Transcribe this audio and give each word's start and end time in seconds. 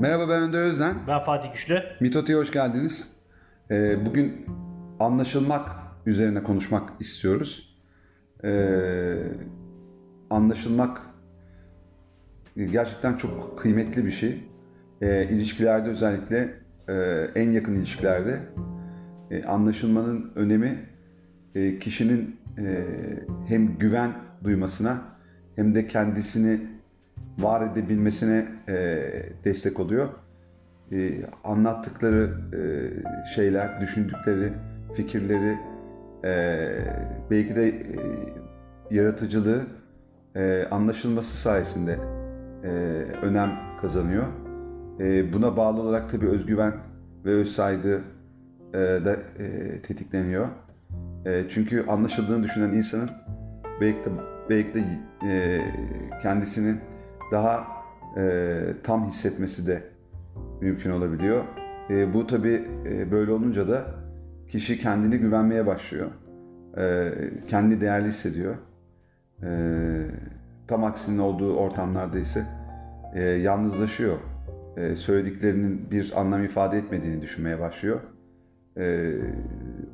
Merhaba 0.00 0.28
ben 0.28 0.42
Önder 0.42 0.62
Özden. 0.62 0.96
Ben 1.08 1.24
Fatih 1.24 1.52
Güçlü. 1.52 1.82
Mitoti'ye 2.00 2.38
hoş 2.38 2.52
geldiniz. 2.52 3.16
Ee, 3.70 4.06
bugün 4.06 4.46
anlaşılmak 5.00 5.70
üzerine 6.06 6.42
konuşmak 6.42 6.92
istiyoruz. 7.00 7.78
Ee, 8.44 9.16
anlaşılmak 10.30 11.00
gerçekten 12.56 13.16
çok 13.16 13.58
kıymetli 13.58 14.04
bir 14.04 14.10
şey. 14.10 14.44
Ee, 15.02 15.28
ilişkilerde 15.30 15.88
özellikle 15.88 16.54
e, 16.88 16.94
en 17.34 17.50
yakın 17.50 17.74
ilişkilerde 17.74 18.40
e, 19.30 19.44
anlaşılmanın 19.44 20.32
önemi 20.34 20.88
e, 21.54 21.78
kişinin 21.78 22.36
e, 22.58 22.84
hem 23.48 23.78
güven 23.78 24.12
duymasına 24.44 25.02
hem 25.56 25.74
de 25.74 25.86
kendisini 25.86 26.60
var 27.38 27.66
edebilmesine 27.66 28.48
e, 28.68 28.74
destek 29.44 29.80
oluyor. 29.80 30.08
E, 30.92 31.20
anlattıkları 31.44 32.30
e, 32.52 32.60
şeyler, 33.34 33.80
düşündükleri 33.80 34.52
fikirleri, 34.94 35.58
e, 36.24 36.68
belki 37.30 37.56
de 37.56 37.68
e, 37.68 37.84
yaratıcılığı 38.90 39.66
e, 40.34 40.64
anlaşılması 40.70 41.36
sayesinde 41.36 41.98
e, 42.64 42.68
önem 43.22 43.50
kazanıyor. 43.80 44.24
E, 45.00 45.32
buna 45.32 45.56
bağlı 45.56 45.82
olarak 45.82 46.10
tabii 46.10 46.28
özgüven 46.28 46.72
ve 47.24 47.30
özsaygı 47.30 48.00
e, 48.74 48.78
da 48.78 49.16
e, 49.38 49.80
tetikleniyor. 49.82 50.48
E, 51.26 51.44
çünkü 51.48 51.86
anlaşıldığını 51.86 52.42
düşünen 52.42 52.72
insanın 52.72 53.10
belki 53.80 53.98
de 53.98 54.10
belki 54.50 54.74
de 54.74 54.82
e, 55.28 55.60
kendisini 56.22 56.76
daha 57.30 57.66
e, 58.16 58.58
tam 58.82 59.08
hissetmesi 59.08 59.66
de 59.66 59.82
mümkün 60.60 60.90
olabiliyor. 60.90 61.44
E, 61.90 62.14
bu 62.14 62.26
tabi 62.26 62.68
e, 62.86 63.10
böyle 63.10 63.32
olunca 63.32 63.68
da 63.68 63.84
kişi 64.48 64.78
kendini 64.78 65.18
güvenmeye 65.18 65.66
başlıyor. 65.66 66.10
E, 66.78 67.12
kendi 67.48 67.80
değerli 67.80 68.08
hissediyor. 68.08 68.54
E, 69.42 69.48
tam 70.68 70.84
aksinin 70.84 71.18
olduğu 71.18 71.56
ortamlarda 71.56 72.18
ise 72.18 72.46
e, 73.14 73.22
yalnızlaşıyor. 73.22 74.16
E, 74.76 74.96
söylediklerinin 74.96 75.90
bir 75.90 76.20
anlam 76.20 76.44
ifade 76.44 76.78
etmediğini 76.78 77.22
düşünmeye 77.22 77.60
başlıyor. 77.60 78.00
E, 78.76 79.12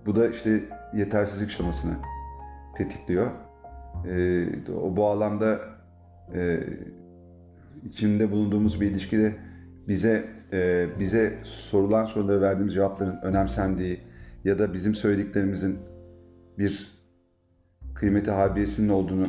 bu 0.06 0.17
da 0.17 0.28
işte 0.28 0.61
yetersizlik 0.94 1.50
şamasını 1.50 1.92
tetikliyor. 2.77 3.30
E, 4.08 4.46
bu 4.96 5.06
alanda 5.06 5.61
e, 6.34 6.61
içinde 7.84 8.30
bulunduğumuz 8.30 8.80
bir 8.80 8.91
ilişkide 8.91 9.34
bize 9.88 10.25
e, 10.52 10.86
bize 11.00 11.38
sorulan 11.42 12.05
sorulara 12.05 12.41
verdiğimiz 12.41 12.74
cevapların 12.74 13.19
önemsendiği 13.22 14.00
ya 14.44 14.58
da 14.58 14.72
bizim 14.72 14.94
söylediklerimizin 14.94 15.78
bir 16.58 17.02
kıymeti 17.94 18.30
harbiyesinin 18.30 18.89
olduğunu 18.89 19.27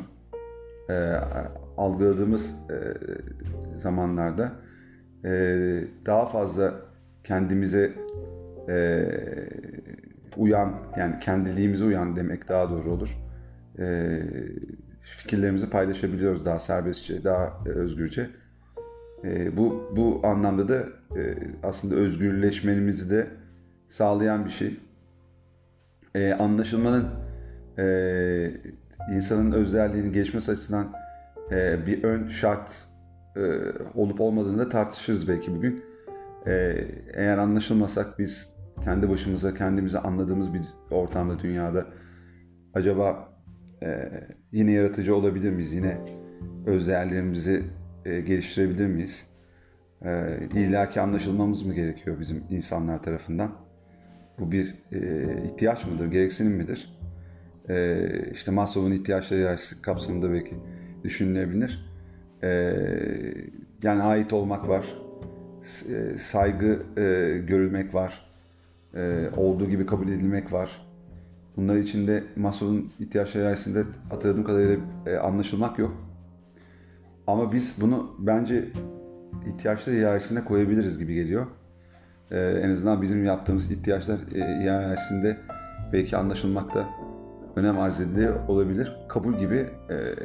e, 0.90 0.94
algıladığımız 1.78 2.56
e, 2.70 2.78
zamanlarda 3.80 4.52
e, 5.26 5.32
daha 6.06 6.26
fazla 6.26 6.74
kendimize 7.24 7.94
e, 8.70 9.06
uyan 10.38 10.74
yani 10.98 11.20
kendiliğimize 11.20 11.86
uyan 11.86 12.16
demek 12.16 12.50
daha 12.50 12.70
doğru 12.70 12.92
olur. 12.92 13.18
E, 13.80 14.20
fikirlerimizi 15.02 15.70
paylaşabiliyoruz 15.70 16.46
daha 16.46 16.60
serbestçe, 16.60 17.24
daha 17.24 17.54
e, 17.66 17.70
özgürce. 17.70 18.30
E, 19.24 19.58
bu 19.58 19.92
bu 19.96 20.22
anlamda 20.28 20.70
da 20.70 20.86
e, 21.20 21.38
aslında 21.64 21.96
özgürleşmemizi 21.96 23.10
de 23.10 23.28
sağlayan 23.88 24.46
bir 24.46 24.52
şey. 24.52 24.80
E, 26.16 26.34
anlaşılmanın 26.34 27.08
e, 27.78 27.86
insanın 29.16 29.52
özelliğini 29.52 30.12
geçmesi 30.12 30.52
açısından 30.52 30.94
e, 31.52 31.86
bir 31.88 32.04
ön 32.04 32.28
şart 32.28 32.88
e, 33.36 33.42
olup 33.96 34.22
olmadığını 34.22 34.60
da 34.60 34.70
tartışırız 34.70 35.28
belki 35.28 35.56
bugün. 35.56 35.84
E, 36.46 36.52
eğer 37.14 37.38
anlaşılmasak 37.38 38.20
biz 38.20 38.56
kendi 38.84 39.10
başımıza 39.10 39.54
kendimizi 39.54 40.00
anladığımız 40.00 40.54
bir 40.54 40.62
ortamda 40.92 41.40
dünyada 41.40 41.86
acaba 42.74 43.30
e, 43.84 44.12
yine 44.52 44.72
yaratıcı 44.72 45.16
olabilir 45.16 45.52
miyiz? 45.52 45.74
Yine 45.74 45.98
öz 46.66 46.88
değerlerimizi 46.88 47.64
e, 48.06 48.22
geliştirebilir 48.22 48.88
miyiz? 48.88 49.28
E, 50.06 50.40
illaki 50.56 51.02
anlaşılmamız 51.02 51.64
mı 51.64 51.74
gerekiyor 51.74 52.20
bizim 52.20 52.44
insanlar 52.50 53.04
tarafından? 53.04 53.52
Bu 54.40 54.52
bir 54.52 54.76
e, 54.92 55.00
ihtiyaç 55.46 55.86
mıdır, 55.88 56.12
gereksinim 56.12 56.52
midir? 56.52 57.00
E, 57.70 58.10
işte 58.32 58.52
Maslow'un 58.52 58.92
ihtiyaçları 58.96 59.40
hiyerarşisi 59.40 59.82
kapsamında 59.82 60.34
belki 60.34 60.56
düşünülebilir. 61.04 61.90
E, 62.44 62.50
yani 63.84 64.04
ait 64.04 64.34
olmak 64.34 64.70
var, 64.70 64.96
e, 65.90 66.18
saygı 66.18 66.84
e, 66.98 67.02
görülmek 67.48 67.94
var, 67.94 68.26
e, 68.96 69.30
olduğu 69.38 69.70
gibi 69.70 69.86
kabul 69.86 70.08
edilmek 70.08 70.54
var. 70.54 70.88
Bunlar 71.58 71.76
içinde 71.76 72.24
Maslow'un 72.36 72.92
ihtiyaçları 73.00 73.44
hiyerarşisinde 73.44 73.84
hatırladığım 74.10 74.44
kadarıyla 74.44 74.78
e, 75.06 75.18
anlaşılmak 75.18 75.80
yok. 75.80 76.13
Ama 77.28 77.54
biz 77.54 77.82
bunu 77.82 78.16
bence 78.20 78.66
ihtiyaçlar 79.48 79.96
hiyerarşisine 79.96 80.44
koyabiliriz 80.44 81.00
gibi 81.00 81.14
geliyor. 81.14 81.48
Ee, 82.32 82.40
en 82.40 82.70
azından 82.70 83.02
bizim 83.02 83.26
yaptığımız 83.26 83.72
ihtiyaçlar 83.72 84.20
e, 84.36 85.38
belki 85.94 86.18
anlaşılmakta 86.18 86.90
önem 87.56 87.80
arz 87.80 88.02
ediliyor 88.02 88.48
olabilir. 88.48 88.98
Kabul 89.10 89.38
gibi 89.38 89.70
e, 89.90 90.16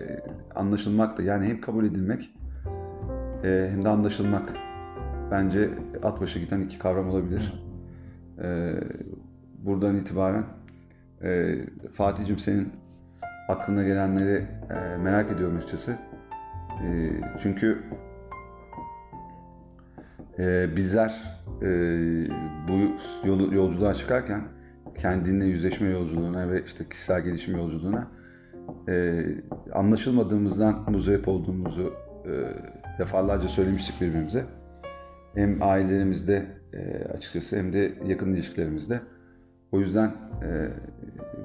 anlaşılmak 0.54 1.19
da 1.19 1.22
yani 1.22 1.47
hem 1.47 1.60
kabul 1.60 1.84
edilmek 1.84 2.34
e, 3.44 3.69
hem 3.70 3.84
de 3.84 3.88
anlaşılmak 3.88 4.53
bence 5.30 5.70
at 6.03 6.20
başı 6.20 6.38
giden 6.38 6.60
iki 6.60 6.78
kavram 6.78 7.09
olabilir. 7.09 7.65
E, 8.42 8.75
buradan 9.65 9.97
itibaren 9.97 10.44
e, 11.22 11.59
Fatih'cim 11.92 12.38
senin 12.38 12.72
aklına 13.48 13.82
gelenleri 13.82 14.47
e, 14.70 14.97
merak 14.97 15.32
ediyorum 15.32 15.56
açıkçası. 15.56 16.07
E, 16.84 17.11
çünkü 17.43 17.83
e, 20.39 20.77
bizler 20.77 21.39
e, 21.62 21.66
bu 22.69 22.72
yol, 23.28 23.53
yolculuğa 23.53 23.94
çıkarken 23.94 24.43
kendinle 24.99 25.44
yüzleşme 25.44 25.89
yolculuğuna 25.89 26.50
ve 26.50 26.65
işte 26.65 26.84
kişisel 26.91 27.21
gelişim 27.21 27.56
yolculuğuna 27.56 28.09
e, 28.89 29.25
anlaşılmadığımızdan 29.72 30.91
muzayip 30.91 31.28
olduğumuzu 31.28 31.94
e, 32.25 32.33
defalarca 32.99 33.49
söylemiştik 33.49 34.00
birbirimize. 34.00 34.45
Hem 35.34 35.62
ailelerimizde 35.62 36.47
e, 36.72 37.05
açıkçası 37.16 37.56
hem 37.56 37.72
de 37.72 37.93
yakın 38.06 38.34
ilişkilerimizde. 38.34 39.00
O 39.72 39.81
yüzden 39.81 40.09
e, 40.43 40.69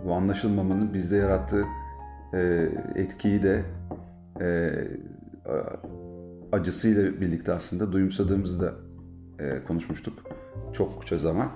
bu 0.06 0.14
anlaşılmamanın 0.14 0.94
bizde 0.94 1.18
yarattığı 1.18 1.64
e, 2.34 2.70
etkiyi 2.96 3.44
de 3.44 3.62
e, 4.42 4.72
acısıyla 6.52 7.22
birlikte 7.22 7.54
aslında 7.54 7.92
duyumsadığımızı 7.92 8.62
da 8.62 8.74
e, 9.40 9.64
konuşmuştuk 9.64 10.14
çokça 10.74 11.18
zaman. 11.18 11.52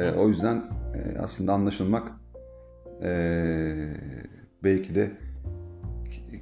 e, 0.00 0.12
o 0.12 0.28
yüzden 0.28 0.56
e, 0.94 1.18
aslında 1.18 1.52
anlaşılmak 1.52 2.12
e, 3.02 3.12
belki 4.64 4.94
de 4.94 5.10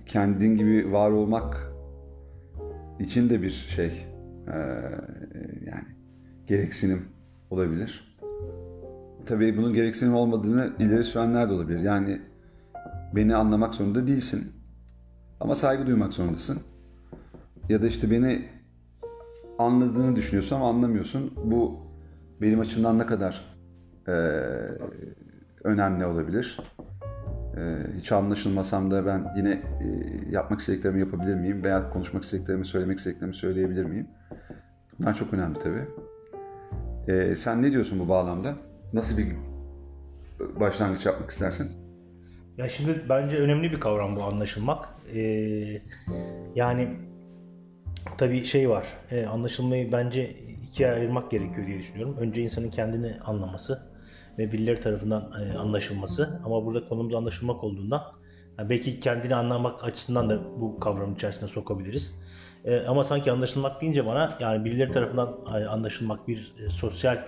kendin 0.07 0.57
gibi 0.57 0.93
var 0.93 1.11
olmak 1.11 1.73
için 3.01 3.31
de 3.31 3.43
bir 3.43 3.51
şey 3.51 4.07
e, 4.47 4.57
yani 5.67 5.89
gereksinim 6.47 7.05
olabilir. 7.51 8.19
Tabii 9.27 9.57
bunun 9.57 9.75
gereksinim 9.75 10.15
olmadığını 10.15 10.73
ileri 10.79 11.05
sürenler 11.05 11.49
de 11.49 11.53
olabilir. 11.53 11.79
Yani 11.81 12.21
beni 13.15 13.37
anlamak 13.37 13.75
zorunda 13.75 14.07
değilsin. 14.07 14.53
Ama 15.41 15.55
saygı 15.55 15.87
duymak 15.87 16.13
zorundasın. 16.13 16.59
Ya 17.71 17.83
da 17.83 17.87
işte 17.87 18.11
beni 18.11 18.49
anladığını 19.59 20.17
düşünüyorsun 20.17 20.57
ama 20.57 20.69
anlamıyorsun. 20.69 21.35
Bu 21.45 21.81
benim 22.41 22.61
açımdan 22.61 22.99
ne 22.99 23.07
kadar 23.07 23.57
e, 24.09 24.13
önemli 25.65 26.07
olabilir? 26.07 26.61
E, 27.57 27.61
hiç 27.97 28.13
anlaşılmasam 28.13 28.91
da 28.91 29.07
ben 29.07 29.33
yine 29.37 29.51
e, 29.51 29.87
yapmak 30.31 30.61
istediklerimi 30.61 31.01
yapabilir 31.01 31.35
miyim? 31.35 31.65
Veya 31.65 31.91
konuşmak 31.91 32.25
istediklerimi, 32.25 32.67
söylemek 32.67 32.99
istediklerimi 32.99 33.35
söyleyebilir 33.35 33.85
miyim? 33.85 34.07
Bunlar 34.99 35.15
çok 35.15 35.35
önemli 35.35 35.59
tabii. 35.59 35.85
E, 37.09 37.37
sen 37.37 37.63
ne 37.63 37.73
diyorsun 37.73 38.01
bu 38.01 38.09
bağlamda? 38.09 38.55
Nasıl 38.93 39.19
bir 39.19 39.27
başlangıç 40.61 41.07
yapmak 41.07 41.31
istersin? 41.31 41.71
Ya 42.59 42.69
şimdi 42.69 43.05
bence 43.09 43.37
önemli 43.37 43.73
bir 43.73 43.81
kavram 43.81 44.17
bu 44.17 44.23
anlaşılmak. 44.23 44.89
Ee, 45.15 45.83
yani 46.55 47.10
tabii 48.19 48.45
şey 48.47 48.71
var. 48.71 48.85
E, 49.11 49.27
anlaşılmayı 49.27 49.93
bence 49.93 50.37
ikiye 50.71 50.93
ayırmak 50.93 51.31
gerekiyor 51.31 51.67
diye 51.67 51.79
düşünüyorum. 51.79 52.17
Önce 52.21 52.43
insanın 52.43 52.71
kendini 52.71 53.17
anlaması 53.25 53.83
ve 54.39 54.53
birileri 54.53 54.81
tarafından 54.81 55.33
e, 55.43 55.59
anlaşılması. 55.59 56.41
Ama 56.45 56.65
burada 56.65 56.89
konumuz 56.89 57.15
anlaşılmak 57.15 57.65
olduğundan 57.65 58.03
yani 58.59 58.71
belki 58.71 59.01
kendini 59.01 59.35
anlamak 59.35 59.85
açısından 59.85 60.31
da 60.31 60.61
bu 60.61 60.81
kavramın 60.81 61.15
içerisine 61.15 61.49
sokabiliriz. 61.49 62.21
E, 62.65 62.81
ama 62.81 63.05
sanki 63.05 63.33
anlaşılmak 63.33 63.81
deyince 63.81 64.07
bana 64.07 64.37
yani 64.41 64.65
birileri 64.65 64.91
tarafından 64.91 65.37
e, 65.47 65.65
anlaşılmak 65.65 66.29
bir 66.29 66.55
e, 66.67 66.69
sosyal 66.69 67.25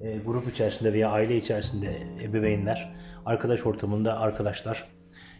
e, 0.00 0.18
grup 0.18 0.48
içerisinde 0.48 0.92
veya 0.92 1.10
aile 1.10 1.36
içerisinde 1.36 2.06
ebeveynler, 2.22 2.94
arkadaş 3.26 3.66
ortamında 3.66 4.18
arkadaşlar, 4.18 4.84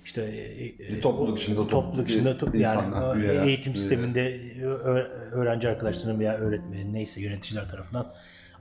işte 0.07 0.23
e, 0.23 0.79
Bir 0.79 1.01
topluluk 1.03 1.39
içinde 1.41 1.69
topluluk 1.69 2.11
içinde 2.11 2.35
bir- 2.35 2.39
to- 2.41 2.59
insanlar, 2.59 3.17
yani 3.17 3.25
üyeler, 3.25 3.47
eğitim 3.47 3.73
üyeler. 3.73 3.81
sisteminde 3.89 4.41
ö- 4.65 5.09
öğrenci 5.33 5.69
arkadaşlarının 5.69 6.21
veya 6.21 6.37
öğretmenin 6.37 6.95
neyse 6.95 7.21
yöneticiler 7.21 7.69
tarafından 7.69 8.13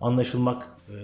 anlaşılmak 0.01 0.63
e, 0.89 0.95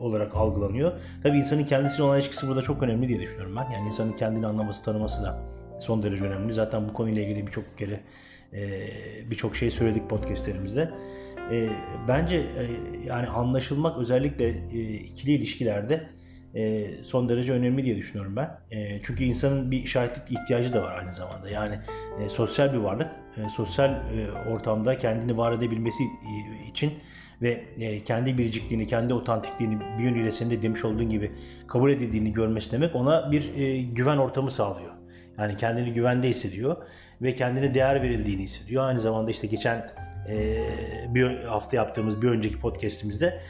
olarak 0.00 0.36
algılanıyor. 0.36 0.92
Tabii 1.22 1.38
insanın 1.38 1.64
kendisiyle 1.64 2.02
olan 2.02 2.18
ilişkisi 2.18 2.48
burada 2.48 2.62
çok 2.62 2.82
önemli 2.82 3.08
diye 3.08 3.20
düşünüyorum 3.20 3.56
ben. 3.56 3.70
Yani 3.74 3.86
insanın 3.86 4.12
kendini 4.12 4.46
anlaması, 4.46 4.84
tanıması 4.84 5.22
da 5.22 5.38
son 5.80 6.02
derece 6.02 6.24
önemli. 6.24 6.54
Zaten 6.54 6.88
bu 6.88 6.92
konuyla 6.92 7.22
ilgili 7.22 7.46
birçok 7.46 7.78
kere 7.78 8.00
e, 8.52 8.60
birçok 9.30 9.56
şey 9.56 9.70
söyledik 9.70 10.10
podcastlerimizde. 10.10 10.90
E, 11.52 11.68
bence 12.08 12.36
e, 12.36 12.64
yani 13.06 13.26
anlaşılmak 13.28 13.98
özellikle 13.98 14.48
e, 14.48 14.94
ikili 14.94 15.32
ilişkilerde 15.32 16.06
e, 16.54 16.90
son 17.02 17.28
derece 17.28 17.52
önemli 17.52 17.84
diye 17.84 17.96
düşünüyorum 17.96 18.36
ben. 18.36 18.58
E, 18.70 19.02
çünkü 19.02 19.24
insanın 19.24 19.70
bir 19.70 19.86
şahitlik 19.86 20.40
ihtiyacı 20.40 20.72
da 20.72 20.82
var 20.82 20.98
aynı 20.98 21.14
zamanda. 21.14 21.50
Yani 21.50 21.78
e, 22.20 22.28
sosyal 22.28 22.72
bir 22.72 22.78
varlık, 22.78 23.08
sosyal 23.56 23.94
ortamda 24.50 24.98
kendini 24.98 25.36
var 25.36 25.52
edebilmesi 25.52 26.02
için 26.70 26.92
ve 27.42 27.64
kendi 28.04 28.38
biricikliğini, 28.38 28.86
kendi 28.86 29.14
otantikliğini 29.14 29.80
bir 29.80 30.04
yönüyle 30.04 30.32
senin 30.32 30.50
de 30.50 30.62
demiş 30.62 30.84
olduğun 30.84 31.10
gibi 31.10 31.32
kabul 31.66 31.90
edildiğini 31.90 32.32
görmesi 32.32 32.72
demek 32.72 32.96
ona 32.96 33.32
bir 33.32 33.54
güven 33.78 34.16
ortamı 34.16 34.50
sağlıyor. 34.50 34.90
Yani 35.38 35.56
kendini 35.56 35.92
güvende 35.92 36.28
hissediyor 36.28 36.76
ve 37.22 37.34
kendine 37.34 37.74
değer 37.74 38.02
verildiğini 38.02 38.42
hissediyor. 38.42 38.84
Aynı 38.84 39.00
zamanda 39.00 39.30
işte 39.30 39.46
geçen 39.46 39.90
bir 41.08 41.44
hafta 41.44 41.76
yaptığımız 41.76 42.22
bir 42.22 42.28
önceki 42.28 42.60
podcastimizde 42.60 43.40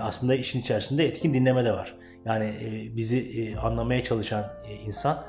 aslında 0.00 0.34
işin 0.34 0.60
içerisinde 0.60 1.06
etkin 1.06 1.34
dinleme 1.34 1.64
de 1.64 1.72
var. 1.72 1.94
Yani 2.26 2.44
e, 2.44 2.96
bizi 2.96 3.18
e, 3.18 3.56
anlamaya 3.56 4.04
çalışan 4.04 4.44
e, 4.68 4.74
insan 4.74 5.24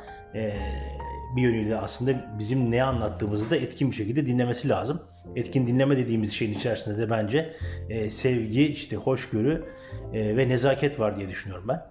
bir 1.35 1.41
yönüyle 1.41 1.75
aslında 1.75 2.35
bizim 2.39 2.71
ne 2.71 2.83
anlattığımızı 2.83 3.49
da 3.49 3.55
etkin 3.55 3.91
bir 3.91 3.95
şekilde 3.95 4.25
dinlemesi 4.25 4.69
lazım. 4.69 5.01
Etkin 5.35 5.67
dinleme 5.67 5.97
dediğimiz 5.97 6.33
şeyin 6.33 6.53
içerisinde 6.53 6.97
de 6.97 7.09
bence 7.09 7.53
sevgi, 8.09 8.67
işte 8.67 8.95
hoşgörü 8.95 9.65
ve 10.13 10.49
nezaket 10.49 10.99
var 10.99 11.17
diye 11.17 11.29
düşünüyorum 11.29 11.67
ben. 11.67 11.81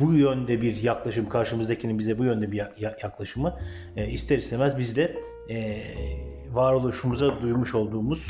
Bu 0.00 0.14
yönde 0.14 0.62
bir 0.62 0.82
yaklaşım, 0.82 1.28
karşımızdakinin 1.28 1.98
bize 1.98 2.18
bu 2.18 2.24
yönde 2.24 2.52
bir 2.52 2.56
ya- 2.56 2.72
ya- 2.78 2.96
yaklaşımı 3.02 3.58
ister 3.96 4.38
istemez 4.38 4.78
biz 4.78 4.96
de 4.96 5.16
varoluşumuza 6.52 7.42
duymuş 7.42 7.74
olduğumuz 7.74 8.26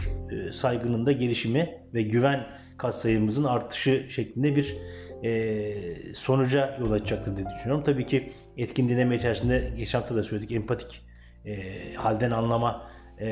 saygının 0.53 1.06
da 1.06 1.12
gelişimi 1.12 1.70
ve 1.94 2.03
güven 2.03 2.47
katsayımızın 2.76 3.44
artışı 3.44 4.06
şeklinde 4.09 4.56
bir 4.56 4.76
e, 5.25 6.15
sonuca 6.15 6.79
yol 6.81 6.93
açacaktır 6.93 7.37
diye 7.37 7.47
düşünüyorum. 7.47 7.85
Tabii 7.85 8.06
ki 8.06 8.32
etkin 8.56 8.88
dinleme 8.88 9.17
içerisinde 9.17 9.73
geçen 9.76 9.99
hafta 9.99 10.17
da 10.17 10.23
söyledik 10.23 10.53
empatik 10.53 11.03
e, 11.47 11.94
halden 11.94 12.31
anlama 12.31 12.91
e, 13.20 13.26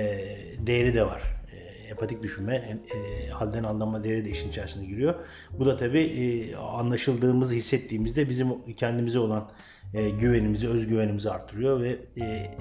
değeri 0.59 0.95
de 0.95 1.07
var. 1.07 1.23
E, 1.53 1.89
empatik 1.89 2.23
düşünme, 2.23 2.79
e, 2.95 3.29
halden 3.29 3.65
anlama 3.65 4.05
değeri 4.05 4.25
de 4.25 4.31
işin 4.31 4.49
içerisine 4.49 4.87
giriyor. 4.87 5.15
Bu 5.59 5.67
da 5.67 5.77
tabii 5.77 6.03
e, 6.03 6.57
anlaşıldığımızı 6.57 7.55
hissettiğimizde 7.55 8.29
bizim 8.29 8.75
kendimize 8.77 9.19
olan 9.19 9.51
e, 9.95 10.11
güvenimizi, 10.11 10.69
özgüvenimizi 10.69 11.31
arttırıyor 11.31 11.81
ve 11.81 11.97
e, 12.21 12.57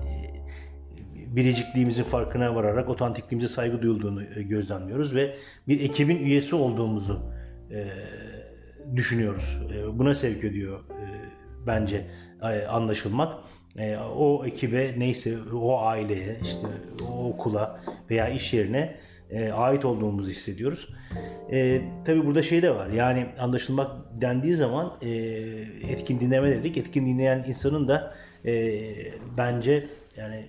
biricikliğimizin 1.36 2.04
farkına 2.04 2.56
vararak 2.56 2.90
otantikliğimize 2.90 3.48
saygı 3.48 3.82
duyulduğunu 3.82 4.24
e, 4.24 4.44
gözlemliyoruz 4.44 5.16
ve 5.16 5.36
bir 5.68 5.80
ekibin 5.80 6.18
üyesi 6.18 6.56
olduğumuzu 6.56 7.20
e, 7.72 7.88
düşünüyoruz. 8.96 9.60
E, 9.74 10.00
buna 10.00 10.16
sevk 10.16 10.44
ediyor 10.44 10.80
e, 10.80 11.06
bence 11.68 12.06
e, 12.42 12.66
anlaşılmak. 12.66 13.34
O 14.18 14.46
ekibe 14.46 14.94
neyse 14.98 15.38
o 15.54 15.80
aileye 15.82 16.38
işte 16.44 16.68
o 17.12 17.30
okula 17.30 17.80
veya 18.10 18.30
iş 18.30 18.54
yerine 18.54 18.98
ait 19.54 19.86
olduğumuzu 19.86 20.30
hissediyoruz. 20.30 20.90
E, 21.52 21.82
tabii 22.06 22.26
burada 22.26 22.42
şey 22.42 22.62
de 22.62 22.76
var 22.76 22.88
yani 22.88 23.26
anlaşılmak 23.40 23.92
dendiği 24.22 24.56
zaman 24.56 24.94
e, 25.02 25.10
etkin 25.90 26.20
dinleme 26.20 26.50
dedik. 26.52 26.78
Etkin 26.78 27.06
dinleyen 27.06 27.46
insanın 27.48 27.88
da 27.88 28.14
e, 28.46 28.82
bence 29.38 29.88
yani 30.18 30.46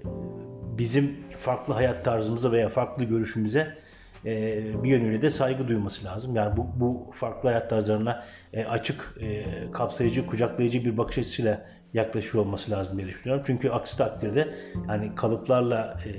bizim 0.78 1.16
farklı 1.38 1.74
hayat 1.74 2.04
tarzımıza 2.04 2.52
veya 2.52 2.68
farklı 2.68 3.04
görüşümüze 3.04 3.78
e, 4.26 4.82
bir 4.82 4.88
yönüyle 4.88 5.22
de 5.22 5.30
saygı 5.30 5.68
duyması 5.68 6.04
lazım. 6.04 6.36
Yani 6.36 6.56
bu, 6.56 6.66
bu 6.74 7.10
farklı 7.14 7.48
hayat 7.48 7.70
tarzlarına 7.70 8.24
e, 8.52 8.64
açık, 8.64 9.14
e, 9.20 9.44
kapsayıcı, 9.72 10.26
kucaklayıcı 10.26 10.84
bir 10.84 10.98
bakış 10.98 11.18
açısıyla 11.18 11.66
yaklaşıyor 11.94 12.44
olması 12.44 12.70
lazım 12.70 12.98
diye 12.98 13.08
düşünüyorum. 13.08 13.44
Çünkü 13.46 13.70
aksi 13.70 13.98
takdirde 13.98 14.54
yani 14.88 15.14
kalıplarla 15.14 16.00
e, 16.04 16.10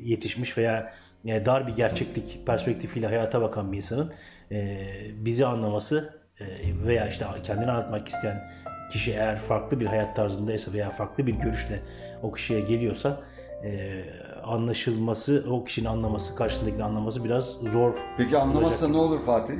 yetişmiş 0.00 0.58
veya 0.58 0.92
e, 1.24 1.46
dar 1.46 1.66
bir 1.66 1.72
gerçeklik 1.72 2.46
perspektifiyle 2.46 3.06
hayata 3.06 3.42
bakan 3.42 3.72
bir 3.72 3.76
insanın 3.76 4.12
e, 4.52 4.86
bizi 5.14 5.46
anlaması 5.46 6.14
e, 6.40 6.44
veya 6.86 7.08
işte 7.08 7.26
kendini 7.44 7.70
anlatmak 7.70 8.08
isteyen 8.08 8.52
kişi 8.92 9.12
eğer 9.12 9.38
farklı 9.38 9.80
bir 9.80 9.86
hayat 9.86 10.16
tarzındaysa 10.16 10.72
veya 10.72 10.90
farklı 10.90 11.26
bir 11.26 11.34
görüşle 11.34 11.80
o 12.22 12.32
kişiye 12.32 12.60
geliyorsa 12.60 13.20
e, 13.64 14.02
anlaşılması, 14.44 15.44
o 15.50 15.64
kişinin 15.64 15.86
anlaması, 15.86 16.34
karşısındakini 16.34 16.84
anlaması 16.84 17.24
biraz 17.24 17.50
zor. 17.50 17.92
Peki 18.18 18.38
anlamazsa 18.38 18.88
ne 18.88 18.96
olur 18.96 19.20
Fatih? 19.20 19.54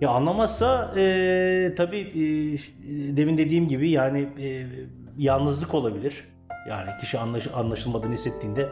Ya 0.00 0.10
anlamazsa 0.10 0.94
e, 0.96 1.74
tabii 1.76 1.98
e, 2.00 2.16
demin 3.16 3.38
dediğim 3.38 3.68
gibi 3.68 3.90
yani 3.90 4.28
e, 4.40 4.66
yalnızlık 5.18 5.74
olabilir. 5.74 6.24
Yani 6.68 6.90
kişi 7.00 7.18
anlaş, 7.18 7.46
anlaşılmadığını 7.54 8.14
hissettiğinde 8.14 8.68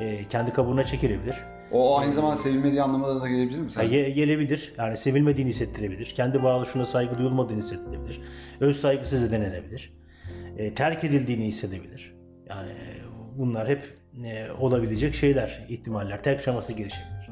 e, 0.00 0.24
kendi 0.28 0.52
kabuğuna 0.52 0.84
çekilebilir. 0.84 1.36
O 1.72 1.98
aynı 1.98 2.12
zamanda 2.12 2.36
sevilmediği 2.36 2.82
anlamına 2.82 3.20
da 3.20 3.28
gelebilir 3.28 3.58
mi 3.58 3.70
sen? 3.70 3.86
ge- 3.86 4.08
gelebilir. 4.10 4.74
Yani 4.78 4.96
sevilmediğini 4.96 5.50
hissettirebilir. 5.50 6.06
Kendi 6.06 6.42
varoluşuna 6.42 6.84
saygı 6.84 7.18
duyulmadığını 7.18 7.58
hissettirebilir. 7.58 8.20
Öz 8.60 8.80
saygısız 8.80 9.22
edenebilir. 9.22 9.92
E, 10.58 10.74
terk 10.74 11.04
edildiğini 11.04 11.44
hissedebilir. 11.46 12.14
Yani 12.48 12.72
bunlar 13.38 13.68
hep 13.68 13.97
e, 14.24 14.52
olabilecek 14.60 15.14
şeyler, 15.14 15.66
ihtimaller. 15.68 16.22
Terk 16.22 16.40
aşaması 16.40 16.72
gelişebilir. 16.72 17.30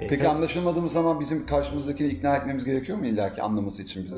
E, 0.00 0.06
Peki 0.06 0.22
ter- 0.22 0.30
anlaşılmadığımız 0.30 0.92
zaman 0.92 1.20
bizim 1.20 1.46
karşımızdakini 1.46 2.08
ikna 2.08 2.36
etmemiz 2.36 2.64
gerekiyor 2.64 2.98
mu 2.98 3.06
illaki 3.06 3.42
anlaması 3.42 3.82
için 3.82 4.04
bize? 4.04 4.16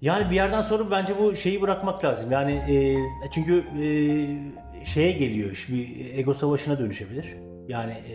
Yani 0.00 0.30
bir 0.30 0.34
yerden 0.34 0.60
sonra 0.60 0.90
bence 0.90 1.18
bu 1.18 1.34
şeyi 1.34 1.62
bırakmak 1.62 2.04
lazım. 2.04 2.32
Yani 2.32 2.52
e, 2.52 2.96
çünkü 3.30 3.64
e, 3.82 3.84
şeye 4.84 5.12
geliyor, 5.12 5.50
iş 5.50 5.68
bir 5.68 6.14
ego 6.18 6.34
savaşına 6.34 6.78
dönüşebilir. 6.78 7.26
Yani 7.68 7.92
e, 7.92 8.14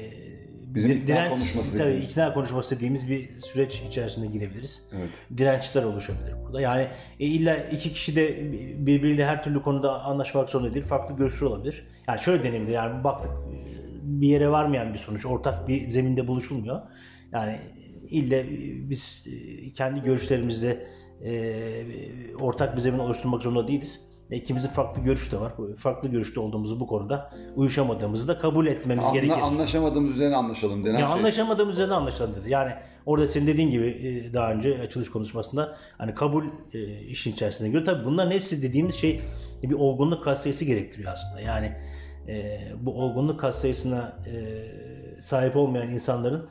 Bizim 0.76 0.90
di- 0.90 0.94
ikna 1.02 1.30
konuşması 1.30 1.78
tabii 1.78 1.88
dediğimiz. 1.88 2.12
ikna 2.12 2.34
konuşması 2.34 2.76
dediğimiz 2.76 3.10
bir 3.10 3.40
süreç 3.40 3.82
içerisine 3.90 4.28
girebiliriz. 4.28 4.82
Evet. 4.98 5.10
Dirençler 5.38 5.84
oluşabilir 5.84 6.34
burada. 6.46 6.62
Yani 6.62 6.88
e, 7.20 7.26
illa 7.26 7.56
iki 7.58 7.94
kişi 7.94 8.16
de 8.16 8.38
birbiriyle 8.86 9.26
her 9.26 9.44
türlü 9.44 9.62
konuda 9.62 10.02
anlaşmak 10.04 10.50
zorunda 10.50 10.74
değil. 10.74 10.86
Farklı 10.86 11.16
görüşler 11.16 11.48
olabilir. 11.48 11.88
Yani 12.08 12.20
şöyle 12.20 12.44
denebilir. 12.44 12.74
Yani 12.74 13.04
baktık 13.04 13.32
e, 13.32 13.56
bir 14.04 14.28
yere 14.28 14.50
varmayan 14.50 14.94
bir 14.94 15.00
sonuç. 15.00 15.26
Ortak 15.26 15.68
bir 15.68 15.88
zeminde 15.88 16.28
buluşulmuyor. 16.28 16.82
Yani 17.32 17.60
illa 18.10 18.36
e, 18.38 18.46
biz 18.90 19.24
e, 19.26 19.74
kendi 19.74 20.02
görüşlerimizde 20.04 20.88
e, 21.26 22.36
ortak 22.40 22.76
bir 22.76 22.82
zemin 22.82 23.00
oluşturmak 23.00 23.42
zorunda 23.42 23.68
değiliz. 23.68 24.02
İkimizin 24.32 24.68
farklı 24.68 25.02
görüş 25.02 25.32
de 25.32 25.40
var. 25.40 25.54
Farklı 25.78 26.10
görüşte 26.10 26.40
olduğumuzu 26.40 26.80
bu 26.80 26.88
konuda 26.88 27.30
uyuşamadığımızı 27.56 28.28
da 28.28 28.40
kabul 28.40 28.68
etmemiz 28.68 29.06
Anla, 29.06 29.14
gerekir. 29.16 29.42
anlaşamadığımız 29.42 30.14
üzerine 30.14 30.36
anlaşalım 30.36 30.86
denen 30.86 31.00
Ya 31.00 31.08
şey. 31.08 31.16
anlaşamadığımız 31.18 31.76
üzerine 31.76 31.94
anlaşalım 31.94 32.36
dedi. 32.36 32.50
Yani 32.50 32.72
orada 33.06 33.28
senin 33.28 33.48
dediğin 33.48 33.72
gibi 33.72 33.86
e, 33.88 34.34
daha 34.34 34.52
önce 34.52 34.82
açılış 34.82 35.10
konuşmasında 35.12 35.78
hani 35.98 36.16
kabul 36.16 36.44
e, 36.74 37.00
işin 37.02 37.32
içerisine 37.34 37.68
giriyor. 37.68 37.86
Tabii 37.86 38.06
bunların 38.06 38.32
hepsi 38.32 38.62
dediğimiz 38.62 38.96
şey 38.96 39.22
bir 39.64 39.74
olgunluk 39.74 40.24
katsayısı 40.24 40.66
gerektiriyor 40.66 41.12
aslında. 41.12 41.42
Yani 41.42 41.72
e, 42.28 42.60
bu 42.80 43.02
olgunluk 43.02 43.40
katsayısına 43.40 44.18
sahip 45.22 45.56
olmayan 45.56 45.90
insanların 45.90 46.50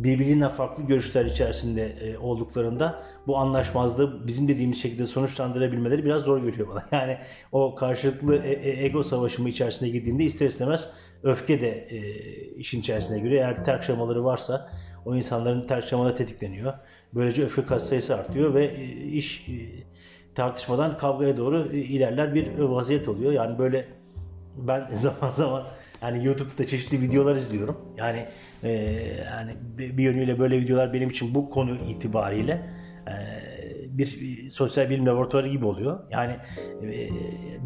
e, 0.00 0.04
birbirinden 0.04 0.48
farklı 0.48 0.84
görüşler 0.84 1.24
içerisinde 1.24 1.86
e, 1.86 2.18
olduklarında 2.18 3.02
bu 3.26 3.36
anlaşmazlığı 3.36 4.26
bizim 4.26 4.48
dediğimiz 4.48 4.82
şekilde 4.82 5.06
sonuçlandırabilmeleri 5.06 6.04
biraz 6.04 6.22
zor 6.22 6.38
geliyor 6.44 6.68
bana. 6.68 6.84
Yani 6.92 7.18
o 7.52 7.74
karşılıklı 7.74 8.36
e- 8.36 8.52
e- 8.52 8.84
ego 8.84 9.02
savaşımı 9.02 9.48
içerisine 9.48 9.88
girdiğinde 9.88 10.24
ister 10.24 10.46
istemez 10.46 10.90
öfke 11.22 11.60
de 11.60 11.88
e, 11.90 12.00
işin 12.56 12.80
içerisine 12.80 13.18
giriyor. 13.18 13.42
Eğer 13.42 13.64
tartışmaları 13.64 14.24
varsa 14.24 14.70
o 15.04 15.16
insanların 15.16 15.66
tartışmaları 15.66 16.14
tetikleniyor. 16.14 16.72
Böylece 17.14 17.44
öfke 17.44 17.66
katsayısı 17.66 18.14
artıyor 18.14 18.54
ve 18.54 18.64
e, 18.66 18.84
iş 19.06 19.48
e, 19.48 19.52
tartışmadan 20.34 20.98
kavgaya 20.98 21.36
doğru 21.36 21.72
ilerler 21.72 22.34
bir 22.34 22.58
vaziyet 22.58 23.08
oluyor. 23.08 23.32
Yani 23.32 23.58
böyle 23.58 23.88
ben 24.56 24.88
zaman 24.94 25.30
zaman 25.30 25.64
yani 26.02 26.24
YouTube'da 26.26 26.66
çeşitli 26.66 27.00
videolar 27.00 27.36
izliyorum. 27.36 27.76
Yani 27.96 28.26
e, 28.62 28.70
yani 29.32 29.54
bir 29.78 30.02
yönüyle 30.04 30.38
böyle 30.38 30.60
videolar 30.60 30.92
benim 30.92 31.10
için 31.10 31.34
bu 31.34 31.50
konu 31.50 31.76
itibariyle 31.88 32.62
e, 33.08 33.12
bir 33.98 34.50
sosyal 34.50 34.90
bilim 34.90 35.06
laboratuvarı 35.06 35.48
gibi 35.48 35.64
oluyor. 35.64 36.00
Yani 36.10 36.32
e, 36.92 37.08